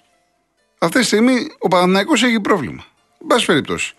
Αυτή 0.79 0.99
τη 0.99 1.05
στιγμή 1.05 1.47
ο 1.59 1.69
Παναθυναϊκό 1.69 2.13
έχει 2.13 2.41
πρόβλημα. 2.41 2.85
Εν 3.21 3.27
πάση 3.27 3.47
περιπτώσει. 3.47 3.95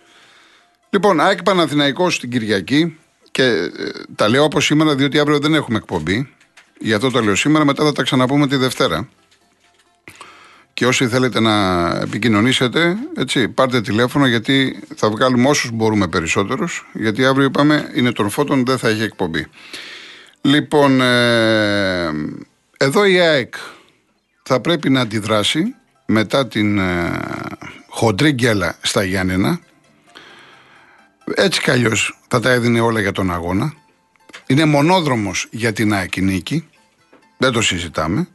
Λοιπόν, 0.90 1.20
ΑΕΚ 1.20 1.42
Παναθηναϊκός 1.42 2.20
την 2.20 2.30
Κυριακή 2.30 2.98
και 3.30 3.42
ε, 3.42 3.70
τα 4.14 4.28
λέω 4.28 4.44
όπως 4.44 4.64
σήμερα 4.64 4.94
διότι 4.94 5.18
αύριο 5.18 5.38
δεν 5.38 5.54
έχουμε 5.54 5.78
εκπομπή. 5.78 6.34
Γι' 6.78 6.92
αυτό 6.92 7.10
το 7.10 7.20
λέω 7.20 7.34
σήμερα, 7.34 7.64
μετά 7.64 7.84
θα 7.84 7.92
τα 7.92 8.02
ξαναπούμε 8.02 8.46
τη 8.46 8.56
Δευτέρα. 8.56 9.08
Και 10.74 10.86
όσοι 10.86 11.08
θέλετε 11.08 11.40
να 11.40 11.86
επικοινωνήσετε, 12.02 12.96
έτσι, 13.16 13.48
πάρτε 13.48 13.80
τηλέφωνο 13.80 14.26
γιατί 14.26 14.82
θα 14.96 15.10
βγάλουμε 15.10 15.48
όσους 15.48 15.70
μπορούμε 15.70 16.08
περισσότερους. 16.08 16.86
Γιατί 16.92 17.24
αύριο 17.24 17.46
είπαμε 17.46 17.90
είναι 17.94 18.12
των 18.12 18.30
φώτων, 18.30 18.64
δεν 18.64 18.78
θα 18.78 18.88
έχει 18.88 19.02
εκπομπή. 19.02 19.46
Λοιπόν, 20.40 21.00
ε, 21.00 22.10
εδώ 22.76 23.04
η 23.04 23.18
ΑΕΚ 23.20 23.54
θα 24.52 24.60
πρέπει 24.60 24.90
να 24.90 25.00
αντιδράσει 25.00 25.74
μετά 26.06 26.46
την 26.46 26.78
ε, 26.78 27.18
χοντρή 27.88 28.30
γκέλα 28.32 28.76
στα 28.80 29.04
Γιάννενα. 29.04 29.60
Έτσι 31.34 31.60
κι 31.60 31.70
αλλιώς 31.70 32.18
θα 32.28 32.40
τα 32.40 32.50
έδινε 32.50 32.80
όλα 32.80 33.00
για 33.00 33.12
τον 33.12 33.32
αγώνα. 33.32 33.74
Είναι 34.46 34.64
μονόδρομος 34.64 35.46
για 35.50 35.72
την 35.72 35.94
ΑΕΚ 35.94 36.16
νίκη. 36.16 36.68
Δεν 37.36 37.52
το 37.52 37.62
συζητάμε. 37.62 38.28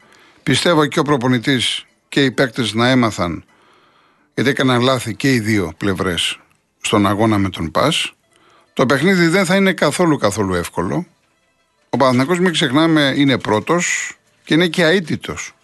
Πιστεύω 0.43 0.85
και 0.85 0.99
ο 0.99 1.03
προπονητής 1.03 1.85
και 2.09 2.23
οι 2.23 2.31
παίκτες 2.31 2.73
να 2.73 2.89
έμαθαν 2.89 3.43
γιατί 4.33 4.49
έκαναν 4.49 4.81
λάθη 4.81 5.15
και 5.15 5.33
οι 5.33 5.39
δύο 5.39 5.73
πλευρές 5.77 6.39
στον 6.81 7.07
αγώνα 7.07 7.37
με 7.37 7.49
τον 7.49 7.71
ΠΑΣ. 7.71 8.13
Το 8.73 8.85
παιχνίδι 8.85 9.27
δεν 9.27 9.45
θα 9.45 9.55
είναι 9.55 9.73
καθόλου 9.73 10.17
καθόλου 10.17 10.53
εύκολο. 10.53 11.07
Ο 11.89 11.97
Παναθηναϊκός 11.97 12.39
μην 12.39 12.51
ξεχνάμε 12.51 13.13
είναι 13.15 13.37
πρώτος 13.37 14.15
και 14.43 14.53
είναι 14.53 14.67
και 14.67 14.83
αίτητος. 14.83 15.55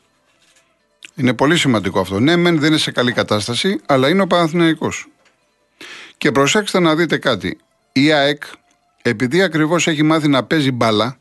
Είναι 1.16 1.34
πολύ 1.34 1.58
σημαντικό 1.58 2.00
αυτό. 2.00 2.20
Ναι, 2.20 2.36
μεν 2.36 2.60
δεν 2.60 2.70
είναι 2.70 2.78
σε 2.78 2.92
καλή 2.92 3.12
κατάσταση, 3.12 3.80
αλλά 3.86 4.10
είναι 4.10 4.22
ο 4.22 4.28
Παναθηναϊκός. 4.28 5.08
Και 6.18 6.32
προσέξτε 6.32 6.80
να 6.80 6.96
δείτε 6.96 7.18
κάτι. 7.18 7.58
Η 7.92 8.12
ΑΕΚ, 8.12 8.44
επειδή 9.02 9.42
ακριβώς 9.42 9.88
έχει 9.88 10.04
μάθει 10.04 10.28
να 10.28 10.44
παίζει 10.44 10.72
μπάλα, 10.72 11.18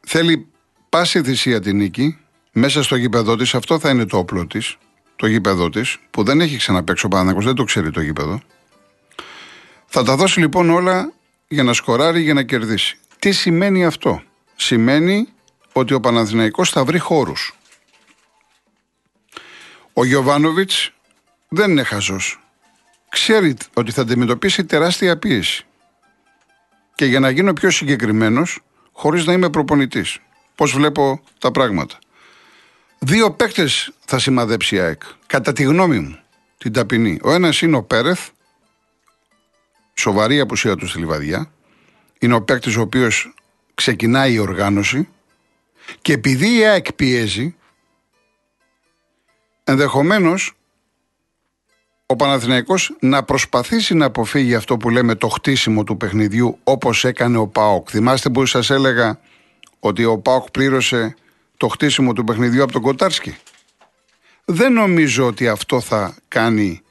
θέλει 0.00 0.46
πάση 0.88 1.22
θυσία 1.22 1.60
την 1.60 1.76
νίκη 1.76 2.18
μέσα 2.52 2.82
στο 2.82 2.96
γήπεδο 2.96 3.36
της. 3.36 3.54
Αυτό 3.54 3.78
θα 3.78 3.90
είναι 3.90 4.06
το 4.06 4.18
όπλο 4.18 4.46
της, 4.46 4.76
το 5.16 5.26
γήπεδο 5.26 5.68
της, 5.68 5.98
που 6.10 6.22
δεν 6.22 6.40
έχει 6.40 6.56
ξαναπέξει 6.56 7.06
ο 7.06 7.08
Παναθηναϊκός, 7.08 7.44
δεν 7.44 7.54
το 7.54 7.64
ξέρει 7.64 7.90
το 7.90 8.00
γήπεδο. 8.00 8.40
Θα 9.86 10.02
τα 10.02 10.16
δώσει 10.16 10.40
λοιπόν 10.40 10.70
όλα 10.70 11.12
για 11.48 11.62
να 11.62 11.72
σκοράρει, 11.72 12.20
για 12.20 12.34
να 12.34 12.42
κερδίσει. 12.42 12.96
Τι 13.18 13.32
σημαίνει 13.32 13.84
αυτό; 13.84 14.22
Σημαίνει 14.56 15.28
ότι 15.72 15.94
ο 15.94 16.00
Παναθηναϊκός 16.00 16.70
θα 16.70 16.84
βρει 16.84 16.98
χώρους. 16.98 17.56
Ο 19.92 20.04
Γιωβάνοβιτς 20.04 20.92
δεν 21.48 21.70
είναι 21.70 21.82
χαζός. 21.82 22.40
Ξέρει 23.08 23.56
ότι 23.74 23.92
θα 23.92 24.00
αντιμετωπίσει 24.00 24.64
τεράστια 24.64 25.18
πίεση. 25.18 25.66
Και 26.94 27.04
για 27.04 27.20
να 27.20 27.30
γίνω 27.30 27.52
πιο 27.52 27.70
συγκεκριμένος, 27.70 28.60
χωρίς 28.92 29.26
να 29.26 29.32
είμαι 29.32 29.50
προπονητής, 29.50 30.18
πώς 30.54 30.72
βλέπω 30.72 31.22
τα 31.38 31.50
πράγματα. 31.50 31.98
Δύο 32.98 33.32
παίκτες 33.32 33.92
θα 34.04 34.18
σημαδέψει 34.18 34.74
η 34.74 34.78
ΑΕΚ. 34.78 35.02
Κατά 35.26 35.52
τη 35.52 35.62
γνώμη 35.62 35.98
μου, 35.98 36.18
την 36.58 36.72
ταπεινή. 36.72 37.18
Ο 37.22 37.32
ένας 37.32 37.60
είναι 37.60 37.76
ο 37.76 37.82
Πέρεθ, 37.82 38.28
σοβαρή 39.94 40.40
απουσία 40.40 40.76
του 40.76 40.86
στη 40.86 40.98
Λιβαδιά. 40.98 41.52
Είναι 42.18 42.34
ο 42.34 42.42
παίκτης 42.42 42.76
ο 42.76 42.80
οποίος 42.80 43.34
ξεκινάει 43.74 44.32
η 44.32 44.38
οργάνωση 44.38 45.08
και 46.02 46.12
επειδή 46.12 46.58
η 46.58 46.64
ΑΕΚ 46.64 46.92
πιέζει, 46.92 47.56
ενδεχομένως 49.72 50.52
ο 52.06 52.16
Παναθηναϊκός 52.16 52.96
να 53.00 53.22
προσπαθήσει 53.22 53.94
να 53.94 54.06
αποφύγει 54.06 54.54
αυτό 54.54 54.76
που 54.76 54.90
λέμε 54.90 55.14
το 55.14 55.28
χτίσιμο 55.28 55.84
του 55.84 55.96
παιχνιδιού 55.96 56.58
όπως 56.64 57.04
έκανε 57.04 57.38
ο 57.38 57.46
ΠΑΟΚ. 57.46 57.88
Θυμάστε 57.90 58.30
που 58.30 58.46
σας 58.46 58.70
έλεγα 58.70 59.20
ότι 59.80 60.04
ο 60.04 60.18
ΠΑΟΚ 60.18 60.50
πλήρωσε 60.50 61.16
το 61.56 61.68
χτίσιμο 61.68 62.12
του 62.12 62.24
παιχνιδιού 62.24 62.62
από 62.62 62.72
τον 62.72 62.82
Κοτάρσκι; 62.82 63.36
Δεν 64.44 64.72
νομίζω 64.72 65.26
ότι 65.26 65.48
αυτό 65.48 65.80
θα 65.80 66.16
κάνει 66.28 66.82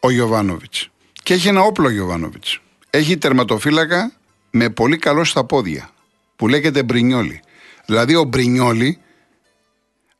ο 0.00 0.10
Γιωβάνοβιτς. 0.10 0.88
Και 1.22 1.34
έχει 1.34 1.48
ένα 1.48 1.60
όπλο 1.60 1.86
ο 1.86 1.90
Γιωβάνοβιτς. 1.90 2.60
Έχει 2.90 3.18
τερματοφύλακα 3.18 4.12
με 4.50 4.70
πολύ 4.70 4.96
καλό 4.96 5.24
στα 5.24 5.44
πόδια 5.44 5.90
που 6.36 6.48
λέγεται 6.48 6.82
Μπρινιόλι. 6.82 7.40
Δηλαδή 7.86 8.14
ο 8.14 8.24
Μπρινιόλι 8.24 8.98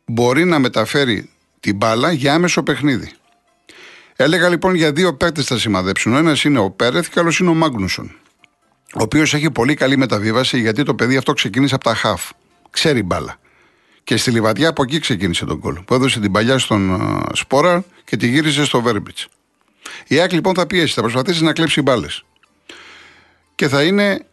μπορεί 0.04 0.44
να 0.44 0.58
μεταφέρει 0.58 1.30
την 1.60 1.76
μπάλα 1.76 2.12
για 2.12 2.34
άμεσο 2.34 2.62
παιχνίδι. 2.62 3.12
Έλεγα 4.16 4.48
λοιπόν 4.48 4.74
για 4.74 4.92
δύο 4.92 5.14
παίκτες 5.14 5.46
θα 5.46 5.58
σημαδέψουν. 5.58 6.14
Ο 6.14 6.16
ένας 6.16 6.44
είναι 6.44 6.58
ο 6.58 6.70
Πέρεθ 6.70 7.08
και 7.08 7.18
ο 7.18 7.22
άλλος 7.22 7.38
είναι 7.38 7.50
ο 7.50 7.54
Μάγνουσον. 7.54 8.16
Ο 8.94 9.02
οποίος 9.02 9.34
έχει 9.34 9.50
πολύ 9.50 9.74
καλή 9.74 9.96
μεταβίβαση 9.96 10.60
γιατί 10.60 10.82
το 10.82 10.94
παιδί 10.94 11.16
αυτό 11.16 11.32
ξεκίνησε 11.32 11.74
από 11.74 11.84
τα 11.84 11.94
χαφ. 11.94 12.30
Ξέρει 12.70 13.02
μπάλα. 13.02 13.38
Και 14.04 14.16
στη 14.16 14.30
Λιβαδιά 14.30 14.68
από 14.68 14.82
εκεί 14.82 14.98
ξεκίνησε 14.98 15.44
τον 15.44 15.60
κόλ. 15.60 15.80
Που 15.80 15.94
έδωσε 15.94 16.20
την 16.20 16.32
παλιά 16.32 16.58
στον 16.58 16.98
uh, 17.00 17.22
Σπόρα 17.32 17.84
και 18.04 18.16
τη 18.16 18.26
γύρισε 18.28 18.64
στο 18.64 18.80
Βέρμπιτς. 18.80 19.28
Η 20.06 20.18
ΑΕΚ 20.18 20.32
λοιπόν 20.32 20.54
θα 20.54 20.66
πιέσει, 20.66 20.94
θα 20.94 21.00
προσπαθήσει 21.00 21.42
να 21.42 21.52
κλέψει 21.52 21.82
μπάλες. 21.82 22.24
Και 23.54 23.68
θα 23.68 23.82
είναι. 23.82 24.24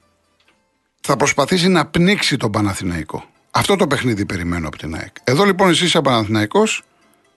Θα 1.01 1.17
προσπαθήσει 1.17 1.67
να 1.67 1.85
πνίξει 1.85 2.37
τον 2.37 2.51
Παναθηναϊκό. 2.51 3.25
Αυτό 3.51 3.75
το 3.75 3.87
παιχνίδι 3.87 4.25
περιμένω 4.25 4.67
από 4.67 4.77
την 4.77 4.95
ΑΕΚ. 4.95 5.15
Εδώ 5.23 5.43
λοιπόν 5.43 5.69
εσύ 5.69 5.85
είσαι 5.85 6.01
Παναθηναϊκός, 6.01 6.83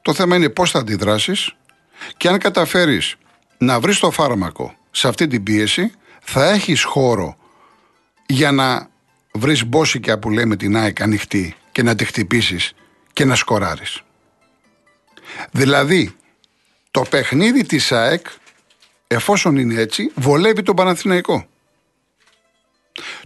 το 0.02 0.14
θέμα 0.14 0.36
είναι 0.36 0.48
πώς 0.48 0.70
θα 0.70 0.78
αντιδράσεις 0.78 1.54
και 2.16 2.28
αν 2.28 2.38
καταφέρεις 2.38 3.16
να 3.58 3.80
βρεις 3.80 3.98
το 3.98 4.10
φάρμακο 4.10 4.74
σε 4.90 5.08
αυτή 5.08 5.26
την 5.26 5.42
πίεση, 5.42 5.92
θα 6.20 6.50
έχεις 6.50 6.82
χώρο 6.82 7.36
για 8.26 8.52
να 8.52 8.88
βρεις 9.32 9.64
μπόσικα 9.64 10.18
που 10.18 10.30
λέμε 10.30 10.56
την 10.56 10.76
ΑΕΚ 10.76 11.00
ανοιχτή 11.00 11.54
και 11.72 11.82
να 11.82 11.94
τη 11.94 12.04
χτυπήσεις 12.04 12.72
και 13.12 13.24
να 13.24 13.34
σκοράρεις. 13.34 14.02
Δηλαδή, 15.50 16.16
το 16.90 17.02
παιχνίδι 17.10 17.64
της 17.64 17.92
ΑΕΚ, 17.92 18.26
εφόσον 19.06 19.56
είναι 19.56 19.80
έτσι, 19.80 20.10
βολεύει 20.14 20.62
τον 20.62 20.76
Παναθηναϊκό. 20.76 21.46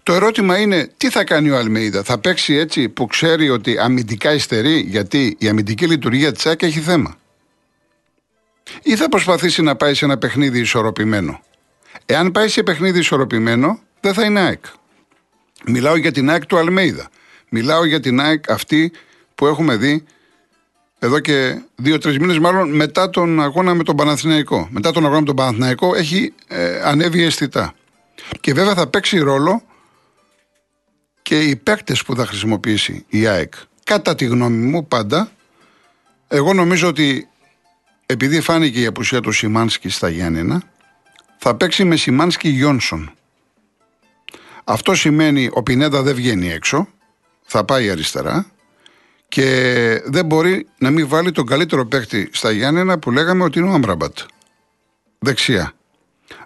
Το 0.05 0.13
ερώτημα 0.13 0.59
είναι 0.59 0.91
τι 0.97 1.11
θα 1.11 1.25
κάνει 1.25 1.51
ο 1.51 1.57
Αλμέιδα; 1.57 2.03
Θα 2.03 2.19
παίξει 2.19 2.55
έτσι 2.55 2.89
που 2.89 3.07
ξέρει 3.07 3.51
ότι 3.51 3.79
αμυντικά 3.79 4.35
υστερεί 4.35 4.79
γιατί 4.79 5.37
η 5.39 5.49
αμυντική 5.49 5.87
λειτουργία 5.87 6.33
της 6.33 6.47
ΑΕΚ 6.47 6.63
έχει 6.63 6.81
θέμα; 6.81 7.17
Ή 8.83 8.97
θα 8.97 9.09
προσπαθήσει 9.09 9.63
να 9.63 9.77
πάει 9.77 9.95
σε 9.95 10.05
ένα 10.05 10.19
παιχνίδι 10.19 10.59
ισορροπημένο; 10.61 11.41
Εάν 12.07 12.33
πάει 12.33 12.49
σε 12.49 12.63
παιχνίδι 12.63 12.99
ισορροπημένο, 12.99 13.81
δεν 14.01 14.15
θα 14.15 14.25
είναι 14.25 14.41
ΑΕΚ. 14.41 14.65
Μιλάω 15.67 15.97
για 15.97 16.13
την 16.13 16.31
ΑΕΚ 16.31 16.47
του 16.47 16.59
Αλμέιδα. 16.59 17.09
Μιλάω 17.49 17.85
για 17.85 18.01
την 18.01 18.21
ΑΕΚ 18.21 18.51
αυτή 18.51 18.93
που 19.35 19.47
έχουμε 19.47 19.77
δει 19.77 20.05
εδώ 20.99 21.19
και 21.21 21.63
δύο-τρεις 21.77 22.19
μήνες, 22.19 22.39
μάλλον 22.39 22.75
μετά 22.75 23.11
τον 23.11 23.43
αγώνα 23.43 23.75
με 23.75 23.83
τον 23.83 23.97
Παναθηναϊκό. 23.97 24.69
Μετά 24.71 24.91
τον 24.91 25.05
αγώνα 25.05 25.21
με 25.21 25.27
τον 25.27 25.37
Παναθηναϊκό 25.37 25.95
έχει 25.95 26.35
ε, 26.49 26.81
ανέβει 26.85 27.23
αισθητά. 27.23 27.75
Και 28.41 28.53
βέβαια 28.53 28.75
θα 28.75 28.87
παίξει 28.87 29.19
ρόλο 29.19 29.63
και 31.25 31.41
οι 31.41 31.57
παίκτες 31.57 32.03
που 32.03 32.17
θα 32.17 32.27
χρησιμοποιήσει 32.27 33.05
η 33.09 33.27
ΑΕΚ. 33.27 33.55
Κατά 33.85 34.15
τη 34.15 34.25
γνώμη 34.25 34.57
μου, 34.57 34.87
πάντα, 34.87 35.31
εγώ 36.29 36.53
νομίζω 36.53 36.89
ότι 36.89 37.29
επειδή 38.07 38.41
φάνηκε 38.41 38.81
η 38.81 38.87
απουσία 38.87 39.21
του 39.21 39.33
Σιμάνσκι 39.33 39.89
στα 39.89 40.09
Γιάννενα, 40.09 40.63
θα 41.39 41.55
παίξει 41.55 41.85
με 41.85 41.97
Σιμάνσκι 41.97 42.49
Γιόνσον. 42.49 43.13
Αυτό 44.65 44.95
σημαίνει 44.95 45.49
ο 45.53 45.63
Πινέδα 45.63 46.03
δεν 46.03 46.15
βγαίνει 46.15 46.51
έξω, 46.51 46.89
θα 47.43 47.65
πάει 47.65 47.91
αριστερά 47.91 48.47
και 49.29 50.03
δεν 50.05 50.27
μπορεί 50.27 50.67
να 50.79 50.91
μην 50.91 51.09
βάλει 51.09 51.33
τον 51.33 51.47
καλύτερο 51.47 51.87
παίκτη 51.87 52.29
στα 52.33 52.51
Γιάννενα 52.51 52.99
που 52.99 53.11
λέγαμε 53.11 53.45
ότι 53.45 53.59
είναι 53.59 53.69
ο 53.69 53.73
Άμπραμπατ. 53.73 54.19
Δεξιά. 55.19 55.73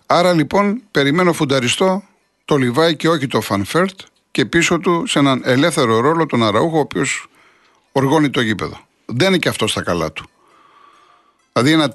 Άρα 0.06 0.32
λοιπόν 0.32 0.82
περιμένω 0.90 1.32
φουνταριστό 1.32 2.04
το 2.44 2.56
Λιβάι 2.56 2.96
και 2.96 3.08
όχι 3.08 3.26
το 3.26 3.40
Φαν 3.40 3.67
Βέερτ 3.67 4.00
και 4.38 4.46
πίσω 4.46 4.78
του 4.78 5.06
σε 5.06 5.18
έναν 5.18 5.40
ελεύθερο 5.44 6.00
ρόλο 6.00 6.26
τον 6.26 6.44
Αραούχο 6.44 6.76
ο 6.76 6.80
οποίος 6.80 7.28
οργώνει 7.92 8.30
το 8.30 8.40
γήπεδο. 8.40 8.80
Δεν 9.06 9.28
είναι 9.28 9.38
και 9.38 9.48
αυτό 9.48 9.66
στα 9.66 9.82
καλά 9.82 10.12
του. 10.12 10.28
Δηλαδή 11.52 11.72
ένα 11.72 11.92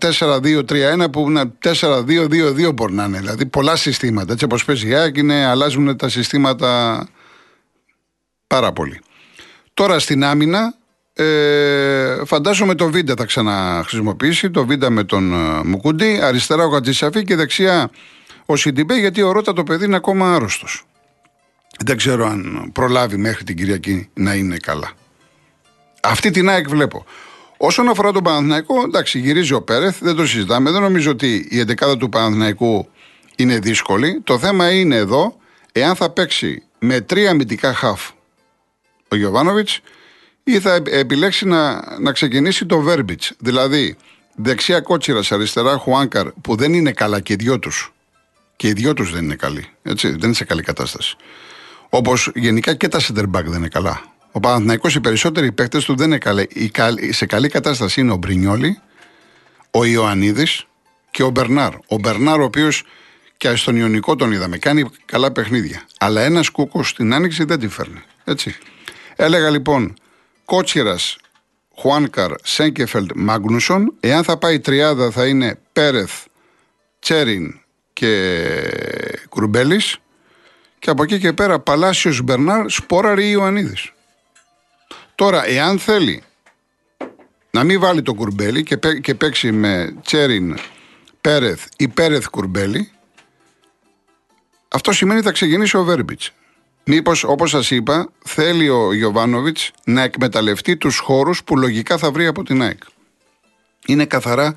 4-2-3-1 1.05 1.11
που 1.11 1.25
ένα 1.27 1.51
4-2-2-2 1.63 2.73
μπορεί 2.73 2.93
να 2.93 3.03
είναι. 3.03 3.19
Δηλαδή 3.19 3.45
πολλά 3.45 3.75
συστήματα. 3.75 4.31
Έτσι 4.33 4.45
όπως 4.45 4.65
παίζει 4.65 4.87
η 4.87 4.93
ΑΕΚ 4.93 5.17
είναι, 5.17 5.45
αλλάζουν 5.45 5.97
τα 5.97 6.09
συστήματα 6.09 7.07
πάρα 8.47 8.71
πολύ. 8.71 9.01
Τώρα 9.73 9.99
στην 9.99 10.23
άμυνα 10.23 10.75
ε, 11.13 12.25
φαντάζομαι 12.25 12.75
το 12.75 12.89
Βίντα 12.89 13.13
θα 13.17 13.25
ξαναχρησιμοποιήσει. 13.25 14.49
Το 14.51 14.65
Βίντα 14.65 14.89
με 14.89 15.03
τον 15.03 15.33
ε, 15.33 15.63
Μουκούντι. 15.63 16.19
Αριστερά 16.21 16.63
ο 16.63 16.67
Χατζησαφί 16.67 17.23
και 17.23 17.35
δεξιά 17.35 17.89
ο 18.45 18.55
Σιντιμπέ 18.55 18.95
γιατί 18.99 19.21
ο 19.21 19.31
Ρότα 19.31 19.53
το 19.53 19.63
παιδί 19.63 19.85
είναι 19.85 19.95
ακόμα 19.95 20.35
άρρωστος. 20.35 20.85
Δεν 21.79 21.97
ξέρω 21.97 22.25
αν 22.25 22.69
προλάβει 22.73 23.17
μέχρι 23.17 23.43
την 23.43 23.55
Κυριακή 23.55 24.09
να 24.13 24.33
είναι 24.33 24.57
καλά. 24.57 24.91
Αυτή 26.03 26.31
την 26.31 26.49
ΑΕΚ 26.49 26.69
βλέπω. 26.69 27.05
Όσον 27.57 27.89
αφορά 27.89 28.11
τον 28.11 28.23
Παναθηναϊκό, 28.23 28.83
εντάξει, 28.85 29.19
γυρίζει 29.19 29.53
ο 29.53 29.61
Πέρεθ, 29.61 29.97
δεν 30.01 30.15
το 30.15 30.27
συζητάμε. 30.27 30.71
Δεν 30.71 30.81
νομίζω 30.81 31.11
ότι 31.11 31.47
η 31.49 31.59
εντεκάδα 31.59 31.97
του 31.97 32.09
Παναθηναϊκού 32.09 32.89
είναι 33.35 33.59
δύσκολη. 33.59 34.21
Το 34.23 34.39
θέμα 34.39 34.71
είναι 34.71 34.95
εδώ, 34.95 35.37
εάν 35.71 35.95
θα 35.95 36.09
παίξει 36.09 36.63
με 36.79 37.01
τρία 37.01 37.29
αμυντικά 37.29 37.73
χαφ 37.73 38.09
ο 39.07 39.15
Γιωβάνοβιτς 39.15 39.79
ή 40.43 40.59
θα 40.59 40.81
επιλέξει 40.85 41.45
να, 41.45 41.83
να 41.99 42.11
ξεκινήσει 42.11 42.65
το 42.65 42.79
Βέρμπιτς. 42.79 43.33
Δηλαδή, 43.39 43.97
δεξιά 44.35 44.79
κότσιρας, 44.79 45.31
αριστερά 45.31 45.77
Χουάνκαρ, 45.77 46.31
που 46.31 46.55
δεν 46.55 46.73
είναι 46.73 46.91
καλά 46.91 47.19
και 47.19 47.33
οι 47.33 47.35
δυο 47.35 47.59
τους. 47.59 47.93
Και 48.55 48.67
οι 48.67 48.73
δυο 48.73 48.93
τους 48.93 49.13
δεν 49.13 49.23
είναι 49.23 49.35
καλοί. 49.35 49.67
Έτσι, 49.83 50.09
δεν 50.09 50.21
είναι 50.23 50.33
σε 50.33 50.45
καλή 50.45 50.61
κατάσταση. 50.61 51.15
Όπως 51.95 52.31
γενικά 52.35 52.73
και 52.73 52.87
τα 52.87 52.99
center 53.01 53.23
back 53.23 53.43
δεν 53.43 53.53
είναι 53.53 53.67
καλά. 53.67 54.01
Ο 54.31 54.39
Παναθυναϊκό, 54.39 54.87
οι 54.87 54.99
περισσότεροι 54.99 55.51
παίκτες 55.51 55.85
του 55.85 55.95
δεν 55.95 56.07
είναι 56.07 56.17
καλοί. 56.71 57.13
Σε 57.13 57.25
καλή 57.25 57.49
κατάσταση 57.49 58.01
είναι 58.01 58.11
ο 58.11 58.15
Μπρινιόλη, 58.15 58.79
ο 59.71 59.85
Ιωαννίδης 59.85 60.65
και 61.11 61.23
ο 61.23 61.29
Μπερνάρ. 61.29 61.73
Ο 61.87 61.97
Μπερνάρ, 61.99 62.39
ο 62.39 62.43
οποίος 62.43 62.83
και 63.37 63.55
στον 63.55 63.75
Ιωνικό 63.75 64.15
τον 64.15 64.31
είδαμε, 64.31 64.57
κάνει 64.57 64.89
καλά 65.05 65.31
παιχνίδια. 65.31 65.85
Αλλά 65.99 66.21
ένας 66.21 66.49
κούκος 66.49 66.89
στην 66.89 67.13
άνοιξη 67.13 67.43
δεν 67.43 67.59
τη 67.59 67.67
φέρνει. 67.67 68.01
Έτσι. 68.23 68.55
Έλεγα 69.15 69.49
λοιπόν 69.49 69.93
Κότσιρας, 70.45 71.17
Χουάνκαρ, 71.75 72.31
Σέγκεφελτ, 72.43 73.11
Μάγνουσον. 73.15 73.93
Εάν 73.99 74.23
θα 74.23 74.37
πάει 74.37 74.59
τριάδα 74.59 75.11
θα 75.11 75.25
είναι 75.25 75.59
Πέρεθ, 75.73 76.11
Τσέριν 76.99 77.59
και 77.93 78.31
Κουρμπέλης. 79.29 79.97
Και 80.83 80.89
από 80.89 81.03
εκεί 81.03 81.19
και 81.19 81.33
πέρα 81.33 81.59
Παλάσιος 81.59 82.21
Μπερνάρ, 82.21 82.69
Σπόραρη 82.69 83.25
ή 83.25 83.29
Ιωαννίδης. 83.31 83.91
Τώρα, 85.15 85.47
εάν 85.47 85.79
θέλει 85.79 86.23
να 87.51 87.63
μην 87.63 87.79
βάλει 87.79 88.01
το 88.01 88.13
κουρμπέλι 88.13 88.63
και, 88.63 88.77
και 89.01 89.15
παίξει 89.15 89.51
με 89.51 89.95
Τσέριν 90.03 90.57
Πέρεθ 91.21 91.65
ή 91.77 91.87
Πέρεθ 91.87 92.27
κουρμπέλι, 92.29 92.91
αυτό 94.67 94.91
σημαίνει 94.91 95.21
θα 95.21 95.31
ξεκινήσει 95.31 95.77
ο 95.77 95.83
Βέρμπιτς. 95.83 96.31
Μήπως, 96.85 97.23
όπως 97.23 97.49
σας 97.49 97.71
είπα, 97.71 98.09
θέλει 98.25 98.69
ο 98.69 98.93
Γιωβάνοβιτς 98.93 99.71
να 99.85 100.01
εκμεταλλευτεί 100.01 100.77
τους 100.77 100.97
χώρους 100.97 101.43
που 101.43 101.57
λογικά 101.57 101.97
θα 101.97 102.11
βρει 102.11 102.25
από 102.25 102.43
την 102.43 102.61
ΑΕΚ. 102.61 102.83
Είναι 103.85 104.05
καθαρά 104.05 104.55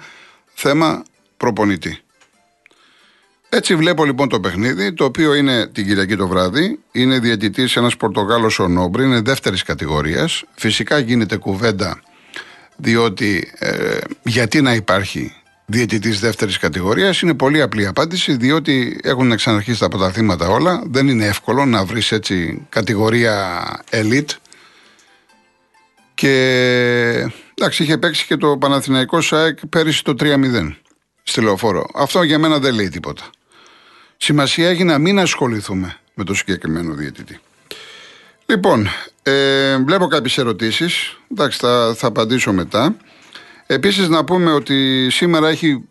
θέμα 0.54 1.04
προπονητή. 1.36 2.00
Έτσι 3.48 3.74
βλέπω 3.76 4.04
λοιπόν 4.04 4.28
το 4.28 4.40
παιχνίδι, 4.40 4.92
το 4.92 5.04
οποίο 5.04 5.34
είναι 5.34 5.66
την 5.66 5.86
Κυριακή 5.86 6.16
το 6.16 6.28
βράδυ. 6.28 6.78
Είναι 6.92 7.18
διαιτητής 7.18 7.76
ένας 7.76 7.96
Πορτογάλος 7.96 8.58
ο 8.58 8.68
Νόμπρι, 8.68 9.04
είναι 9.04 9.20
δεύτερης 9.20 9.62
κατηγορίας. 9.62 10.44
Φυσικά 10.54 10.98
γίνεται 10.98 11.36
κουβέντα, 11.36 12.02
διότι 12.76 13.52
ε, 13.58 13.98
γιατί 14.22 14.60
να 14.60 14.74
υπάρχει 14.74 15.32
διαιτητής 15.66 16.20
δεύτερης 16.20 16.58
κατηγορίας. 16.58 17.20
Είναι 17.20 17.34
πολύ 17.34 17.62
απλή 17.62 17.86
απάντηση, 17.86 18.36
διότι 18.36 19.00
έχουν 19.02 19.36
ξαναρχίσει 19.36 19.80
τα 19.80 19.88
πρωταθλήματα 19.88 20.48
όλα. 20.48 20.82
Δεν 20.86 21.08
είναι 21.08 21.26
εύκολο 21.26 21.64
να 21.64 21.84
βρεις 21.84 22.12
έτσι 22.12 22.66
κατηγορία 22.68 23.64
elite. 23.90 24.30
Και 26.14 26.32
εντάξει, 27.54 27.82
είχε 27.82 27.98
παίξει 27.98 28.26
και 28.26 28.36
το 28.36 28.56
Παναθηναϊκό 28.56 29.20
ΣΑΕΚ 29.20 29.66
πέρυσι 29.66 30.04
το 30.04 30.14
3-0 30.20 30.76
στη 31.22 31.40
λεωφόρο. 31.40 31.86
Αυτό 31.94 32.22
για 32.22 32.38
μένα 32.38 32.58
δεν 32.58 32.74
λέει 32.74 32.88
τίποτα. 32.88 33.30
Σημασία 34.16 34.68
έχει 34.68 34.84
να 34.84 34.98
μην 34.98 35.18
ασχοληθούμε 35.18 35.96
με 36.14 36.24
το 36.24 36.34
συγκεκριμένο 36.34 36.94
διαιτητή. 36.94 37.38
Λοιπόν, 38.46 38.88
ε, 39.22 39.76
βλέπω 39.76 40.06
κάποιες 40.06 40.38
ερωτήσεις. 40.38 41.16
Εντάξει, 41.30 41.58
θα, 41.58 41.94
θα 41.96 42.06
απαντήσω 42.06 42.52
μετά. 42.52 42.96
Επίσης, 43.66 44.08
να 44.08 44.24
πούμε 44.24 44.52
ότι 44.52 45.08
σήμερα 45.10 45.48
έχει 45.48 45.84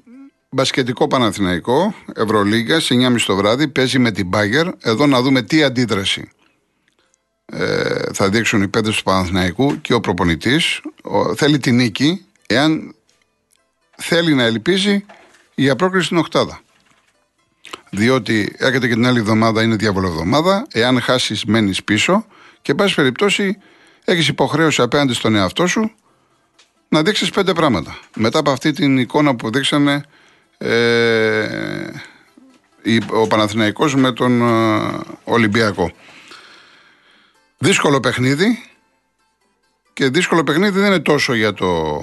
μπασκετικό 0.49 1.07
Παναθηναϊκό, 1.07 1.95
Ευρωλίγκα, 2.15 2.79
σε 2.79 2.95
9.30 2.95 3.15
το 3.25 3.35
βράδυ, 3.35 3.67
παίζει 3.67 3.99
με 3.99 4.11
την 4.11 4.27
Μπάγκερ. 4.27 4.67
Εδώ 4.81 5.05
να 5.05 5.21
δούμε 5.21 5.41
τι 5.41 5.63
αντίδραση 5.63 6.29
ε, 7.45 7.99
θα 8.13 8.29
δείξουν 8.29 8.61
οι 8.61 8.67
πέντε 8.67 8.89
του 8.89 9.03
Παναθηναϊκού 9.03 9.81
και 9.81 9.93
ο 9.93 9.99
προπονητής. 9.99 10.81
Θέλει 11.35 11.57
την 11.57 11.75
νίκη, 11.75 12.25
εάν 12.47 12.95
θέλει 13.95 14.33
να 14.33 14.43
ελπίζει 14.43 15.05
για 15.55 15.75
πρόκριση 15.75 16.05
στην 16.05 16.17
Οχτάδα. 16.17 16.59
Διότι 17.95 18.55
έρχεται 18.57 18.87
και 18.87 18.93
την 18.93 19.05
άλλη 19.05 19.19
εβδομάδα 19.19 19.63
είναι 19.63 19.75
διαβολοβδομάδα. 19.75 20.67
Εάν 20.71 21.01
χάσεις, 21.01 21.45
μένεις 21.45 21.83
πίσω 21.83 22.25
και, 22.61 22.71
εν 22.71 22.77
πάση 22.77 22.95
περιπτώσει, 22.95 23.57
έχεις 24.05 24.27
υποχρέωση 24.27 24.81
απέναντι 24.81 25.13
στον 25.13 25.35
εαυτό 25.35 25.67
σου 25.67 25.91
να 26.89 27.01
δείξεις 27.01 27.29
πέντε 27.29 27.53
πράγματα. 27.53 27.99
Μετά 28.15 28.39
από 28.39 28.51
αυτή 28.51 28.71
την 28.71 28.97
εικόνα 28.97 29.35
που 29.35 29.51
δείξανε 29.51 30.03
ε, 30.57 31.47
ο 33.09 33.27
Παναθηναϊκός 33.27 33.95
με 33.95 34.11
τον 34.11 34.41
ε, 34.41 34.99
Ολυμπιακό. 35.23 35.91
Δύσκολο 37.57 37.99
παιχνίδι 37.99 38.63
και 39.93 40.09
δύσκολο 40.09 40.43
παιχνίδι 40.43 40.79
δεν 40.79 40.87
είναι 40.87 40.99
τόσο 40.99 41.33
για, 41.33 41.53
το, 41.53 42.01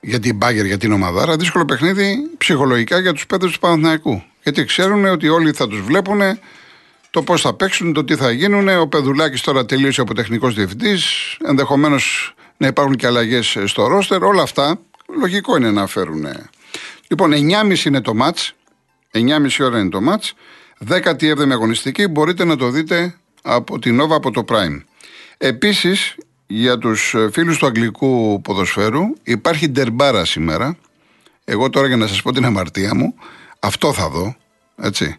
για 0.00 0.20
την 0.20 0.36
μπάγκερ, 0.36 0.64
για 0.64 0.78
την 0.78 0.92
ομαδάρα, 0.92 1.36
δύσκολο 1.36 1.64
παιχνίδι 1.64 2.30
ψυχολογικά 2.38 2.98
για 2.98 3.12
τους 3.12 3.26
πέντε 3.26 3.46
του 3.46 3.58
Παναθηναϊκού. 3.58 4.22
Γιατί 4.46 4.64
ξέρουν 4.64 5.04
ότι 5.04 5.28
όλοι 5.28 5.52
θα 5.52 5.68
τους 5.68 5.80
βλέπουν 5.80 6.20
το 7.10 7.22
πώς 7.22 7.40
θα 7.40 7.54
παίξουν, 7.54 7.92
το 7.92 8.04
τι 8.04 8.16
θα 8.16 8.30
γίνουν. 8.30 8.68
Ο 8.68 8.88
Πεδουλάκης 8.88 9.40
τώρα 9.40 9.66
τελείωσε 9.66 10.00
από 10.00 10.14
τεχνικός 10.14 10.54
διευθυντής. 10.54 11.04
Ενδεχομένως 11.46 12.34
να 12.56 12.66
υπάρχουν 12.66 12.96
και 12.96 13.06
αλλαγές 13.06 13.58
στο 13.64 13.86
ρόστερ. 13.86 14.22
Όλα 14.22 14.42
αυτά 14.42 14.78
λογικό 15.20 15.56
είναι 15.56 15.70
να 15.70 15.86
φέρουν. 15.86 16.26
Λοιπόν, 17.08 17.32
9.30 17.32 17.84
είναι 17.84 18.00
το 18.00 18.14
ματ. 18.14 18.38
9.30 19.12 19.48
ώρα 19.60 19.78
είναι 19.78 19.88
το 19.88 20.00
ματ. 20.00 20.24
17η 20.88 21.50
αγωνιστική 21.50 22.06
μπορείτε 22.06 22.44
να 22.44 22.56
το 22.56 22.70
δείτε 22.70 23.14
από 23.42 23.78
την 23.78 24.00
Nova 24.00 24.14
από 24.14 24.30
το 24.30 24.44
Prime. 24.48 24.82
Επίσης, 25.38 26.14
για 26.46 26.78
τους 26.78 27.14
φίλους 27.32 27.58
του 27.58 27.66
αγγλικού 27.66 28.40
ποδοσφαίρου, 28.40 29.02
υπάρχει 29.22 29.68
ντερμπάρα 29.68 30.24
σήμερα. 30.24 30.76
Εγώ 31.44 31.70
τώρα 31.70 31.86
για 31.86 31.96
να 31.96 32.06
σας 32.06 32.22
πω 32.22 32.32
την 32.32 32.44
αμαρτία 32.44 32.94
μου, 32.94 33.14
αυτό 33.58 33.92
θα 33.92 34.08
δω. 34.08 34.36
Έτσι. 34.76 35.16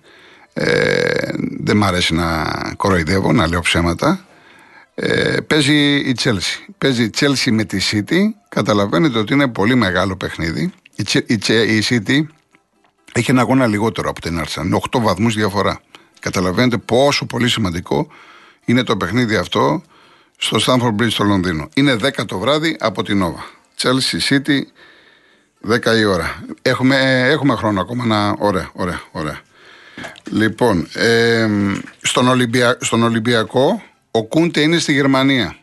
Ε, 0.53 1.31
δεν 1.59 1.77
μ' 1.77 1.83
αρέσει 1.83 2.13
να 2.13 2.45
κοροϊδεύω, 2.77 3.31
να 3.31 3.47
λέω 3.47 3.61
ψέματα. 3.61 4.25
Ε, 4.95 5.37
παίζει 5.47 5.95
η 5.95 6.15
Chelsea. 6.19 6.71
Παίζει 6.77 7.03
η 7.03 7.09
Chelsea 7.19 7.51
με 7.51 7.63
τη 7.63 7.77
City. 7.91 8.19
Καταλαβαίνετε 8.49 9.19
ότι 9.19 9.33
είναι 9.33 9.47
πολύ 9.47 9.75
μεγάλο 9.75 10.15
παιχνίδι. 10.15 10.73
Η, 10.95 11.05
η, 11.25 11.39
η 11.75 11.83
City 11.89 12.21
έχει 13.13 13.31
ένα 13.31 13.41
αγώνα 13.41 13.67
λιγότερο 13.67 14.09
από 14.09 14.21
την 14.21 14.43
Arsenal. 14.43 14.65
Είναι 14.65 14.79
8 14.91 14.99
βαθμούς 14.99 15.35
διαφορά. 15.35 15.81
Καταλαβαίνετε 16.19 16.77
πόσο 16.77 17.25
πολύ 17.25 17.49
σημαντικό 17.49 18.07
είναι 18.65 18.83
το 18.83 18.97
παιχνίδι 18.97 19.35
αυτό 19.35 19.81
στο 20.37 20.57
Stamford 20.65 21.01
Bridge 21.01 21.11
στο 21.11 21.23
Λονδίνο. 21.23 21.69
Είναι 21.73 21.93
10 21.93 22.25
το 22.25 22.39
βράδυ 22.39 22.75
από 22.79 23.03
την 23.03 23.23
Nova. 23.23 23.41
Chelsea 23.81 24.29
City 24.29 24.61
10 25.69 25.97
η 25.97 26.03
ώρα. 26.03 26.43
Έχουμε, 26.61 27.21
έχουμε 27.29 27.55
χρόνο 27.55 27.81
ακόμα 27.81 28.05
να. 28.05 28.35
Ωραία, 28.39 28.69
ωραία, 28.73 29.01
ωραία. 29.11 29.39
Λοιπόν, 30.31 30.87
ε, 30.93 31.47
στον, 32.01 32.27
Ολυμπια... 32.27 32.77
στον 32.81 33.03
Ολυμπιακό 33.03 33.81
ο 34.11 34.23
Κούντε 34.23 34.61
είναι 34.61 34.77
στη 34.77 34.93
Γερμανία. 34.93 35.55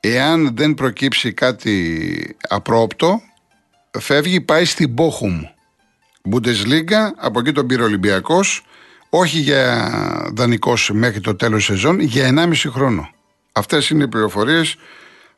Εάν 0.00 0.50
δεν 0.54 0.74
προκύψει 0.74 1.32
κάτι 1.32 2.36
απρόπτο, 2.48 3.20
φεύγει, 3.98 4.40
πάει 4.40 4.64
στην 4.64 4.88
Μπόχουμ. 4.88 5.42
Bundesliga, 6.30 7.12
από 7.16 7.40
εκεί 7.40 7.52
τον 7.52 7.66
πήρε 7.66 7.82
Ολυμπιακός, 7.82 8.64
όχι 9.08 9.38
για 9.38 9.90
δανεικός 10.34 10.90
μέχρι 10.92 11.20
το 11.20 11.34
τέλος 11.34 11.64
σεζόν, 11.64 12.00
για 12.00 12.26
1,5 12.26 12.70
χρόνο. 12.70 13.10
Αυτές 13.52 13.90
είναι 13.90 14.04
οι 14.04 14.08
πληροφορίες 14.08 14.76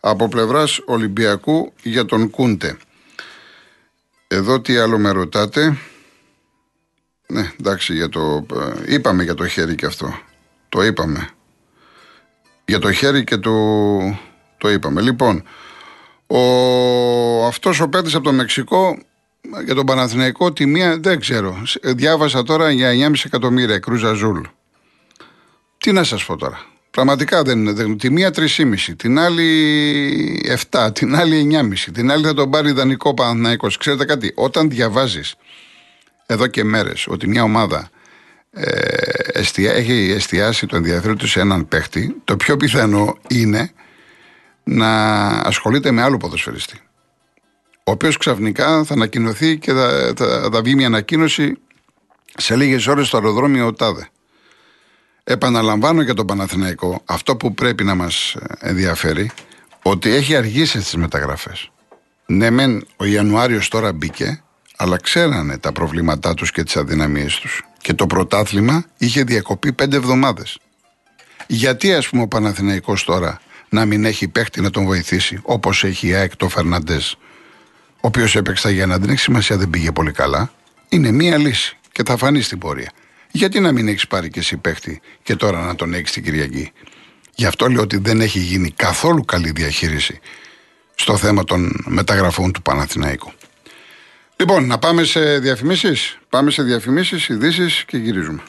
από 0.01 0.29
πλευράς 0.29 0.81
Ολυμπιακού 0.87 1.73
για 1.83 2.05
τον 2.05 2.31
Κούντε. 2.31 2.77
Εδώ 4.33 4.61
τι 4.61 4.77
άλλο 4.77 4.99
με 4.99 5.11
ρωτάτε; 5.11 5.77
Ναι, 7.27 7.53
εντάξει, 7.61 7.95
για 7.95 8.09
το, 8.09 8.47
ε, 8.87 8.95
είπαμε 8.95 9.23
για 9.23 9.35
το 9.35 9.47
χέρι 9.47 9.75
και 9.75 9.87
αυτό. 9.87 10.19
Το 10.69 10.83
είπαμε. 10.83 11.29
Για 12.65 12.79
το 12.79 12.93
χέρι 12.93 13.25
και 13.25 13.37
το, 13.37 13.53
το 14.59 14.71
είπαμε. 14.71 15.01
Λοιπόν, 15.01 15.43
ο, 16.27 17.47
αυτός 17.47 17.81
ο 17.81 17.89
παίκτης 17.89 18.15
από 18.15 18.25
το 18.25 18.33
Μεξικό 18.33 18.99
για 19.65 19.75
τον 19.75 19.87
Παναθηναϊκό 19.87 20.53
τιμία 20.53 20.99
δεν 20.99 21.21
ξέρω. 21.21 21.63
Διάβασα 21.83 22.43
τώρα 22.43 22.71
για 22.71 22.91
9,5 22.91 23.13
εκατομμύρια 23.25 23.79
κρούζα 23.79 24.13
ζούλ. 24.13 24.41
Τι 25.79 25.93
να 25.93 26.05
σας 26.05 26.25
πω 26.25 26.37
τώρα. 26.37 26.72
Πραγματικά 26.93 27.43
δεν, 27.43 27.75
δεν 27.75 27.99
Τη 27.99 28.11
μία 28.11 28.31
3,5, 28.35 28.47
την 28.97 29.19
άλλη 29.19 30.59
7, 30.71 30.89
την 30.93 31.17
άλλη 31.17 31.49
9,5, 31.53 31.91
την 31.93 32.11
άλλη 32.11 32.25
θα 32.25 32.35
τον 32.35 32.51
πάρει 32.51 32.69
ιδανικό 32.69 33.15
Παναθηναϊκός. 33.15 33.77
Ξέρετε 33.77 34.05
κάτι, 34.05 34.33
όταν 34.35 34.71
διαβάζεις 34.71 35.35
εδώ 36.27 36.47
και 36.47 36.65
μέρες 36.65 37.07
ότι 37.09 37.29
μια 37.29 37.43
ομάδα 37.43 37.91
ε, 38.51 39.43
έχει 39.55 40.13
εστιάσει 40.17 40.67
το 40.67 40.77
ενδιαφέρον 40.77 41.17
του 41.17 41.29
σε 41.29 41.41
έναν 41.41 41.69
παίχτη, 41.69 42.17
το 42.25 42.37
πιο 42.37 42.57
πιθανό 42.57 43.19
είναι 43.29 43.71
να 44.65 45.27
ασχολείται 45.29 45.91
με 45.91 46.03
άλλο 46.03 46.17
ποδοσφαιριστή. 46.17 46.81
Ο 47.85 47.91
οποίος 47.91 48.17
ξαφνικά 48.17 48.85
θα 48.85 48.95
ανακοινωθεί 48.95 49.59
και 49.59 49.73
θα, 49.73 50.13
θα, 50.17 50.49
θα 50.53 50.63
βγει 50.63 50.75
μια 50.75 50.87
ανακοίνωση 50.87 51.59
σε 52.37 52.57
λίγες 52.57 52.87
ώρες 52.87 53.07
στο 53.07 53.17
αεροδρόμιο 53.17 53.73
Τάδε. 53.73 54.09
Επαναλαμβάνω 55.25 56.03
για 56.03 56.15
τον 56.15 56.27
Παναθηναϊκό 56.27 57.03
αυτό 57.05 57.37
που 57.37 57.55
πρέπει 57.55 57.85
να 57.85 57.95
μας 57.95 58.37
ενδιαφέρει 58.59 59.31
ότι 59.83 60.11
έχει 60.11 60.37
αργήσει 60.37 60.81
στις 60.81 60.97
μεταγραφές. 60.97 61.71
Ναι 62.27 62.51
μεν 62.51 62.87
ο 62.97 63.05
Ιανουάριος 63.05 63.69
τώρα 63.69 63.93
μπήκε 63.93 64.43
αλλά 64.77 64.97
ξέρανε 64.97 65.59
τα 65.59 65.73
προβλήματά 65.73 66.35
τους 66.35 66.51
και 66.51 66.63
τις 66.63 66.77
αδυναμίες 66.77 67.35
τους. 67.35 67.65
Και 67.79 67.95
το 67.95 68.07
πρωτάθλημα 68.07 68.85
είχε 68.99 69.25
διακοπεί 69.25 69.73
πέντε 69.73 69.97
εβδομάδες. 69.97 70.59
Γιατί 71.47 71.95
ας 71.95 72.09
πούμε 72.09 72.23
ο 72.23 72.29
Παναθηναϊκός 72.29 73.05
τώρα 73.05 73.41
να 73.69 73.85
μην 73.85 74.05
έχει 74.05 74.29
παίχτη 74.29 74.61
να 74.61 74.71
τον 74.71 74.85
βοηθήσει 74.85 75.41
όπως 75.43 75.85
έχει 75.85 76.09
η 76.09 76.15
ΑΕΚ 76.15 76.37
το 76.37 76.49
Φερναντές 76.49 77.17
ο 78.05 78.07
οποίος 78.07 78.37
έπαιξε 78.37 78.71
για 78.71 78.87
να 78.87 78.99
δεν 78.99 79.11
έχει 79.11 79.19
σημασία, 79.19 79.57
δεν 79.57 79.71
πήγε 79.71 79.93
πολύ 79.93 80.13
καλά. 80.13 80.53
Είναι 80.89 81.11
μία 81.11 81.39
λύση 81.39 81.77
και 81.93 82.03
θα 82.07 82.17
φανεί 82.17 82.41
στην 82.41 82.59
πορεία. 82.59 82.93
Γιατί 83.33 83.61
να 83.61 83.73
μην 83.73 83.89
έχεις 83.89 84.07
πάρει 84.07 84.31
και 84.31 84.39
εσύ 84.39 84.57
παίχτη 84.57 85.01
και 85.23 85.37
τώρα 85.37 85.65
να 85.65 85.75
τον 85.75 85.95
έχεις 85.95 86.13
την 86.13 86.23
Κυριακή; 86.23 86.73
Γι' 87.35 87.47
αυτό 87.47 87.69
λέω 87.69 87.83
ότι 87.83 87.97
δεν 87.97 88.21
έχει 88.21 88.39
γίνει 88.39 88.71
καθόλου 88.71 89.25
καλή 89.25 89.51
διαχείριση 89.51 90.21
στο 90.95 91.17
θέμα 91.17 91.45
των 91.45 91.85
μεταγραφών 91.87 92.53
του 92.53 92.63
Παναθηναϊκού. 92.63 93.33
Λοιπόν, 94.37 94.67
να 94.67 94.79
πάμε 94.79 95.05
σε 95.05 95.39
διαφημίσεις. 95.39 96.19
Πάμε 96.29 96.51
σε 96.51 96.63
διαφημίσεις, 96.63 97.29
ειδήσεις 97.29 97.85
και 97.85 97.97
γυρίζουμε. 97.97 98.43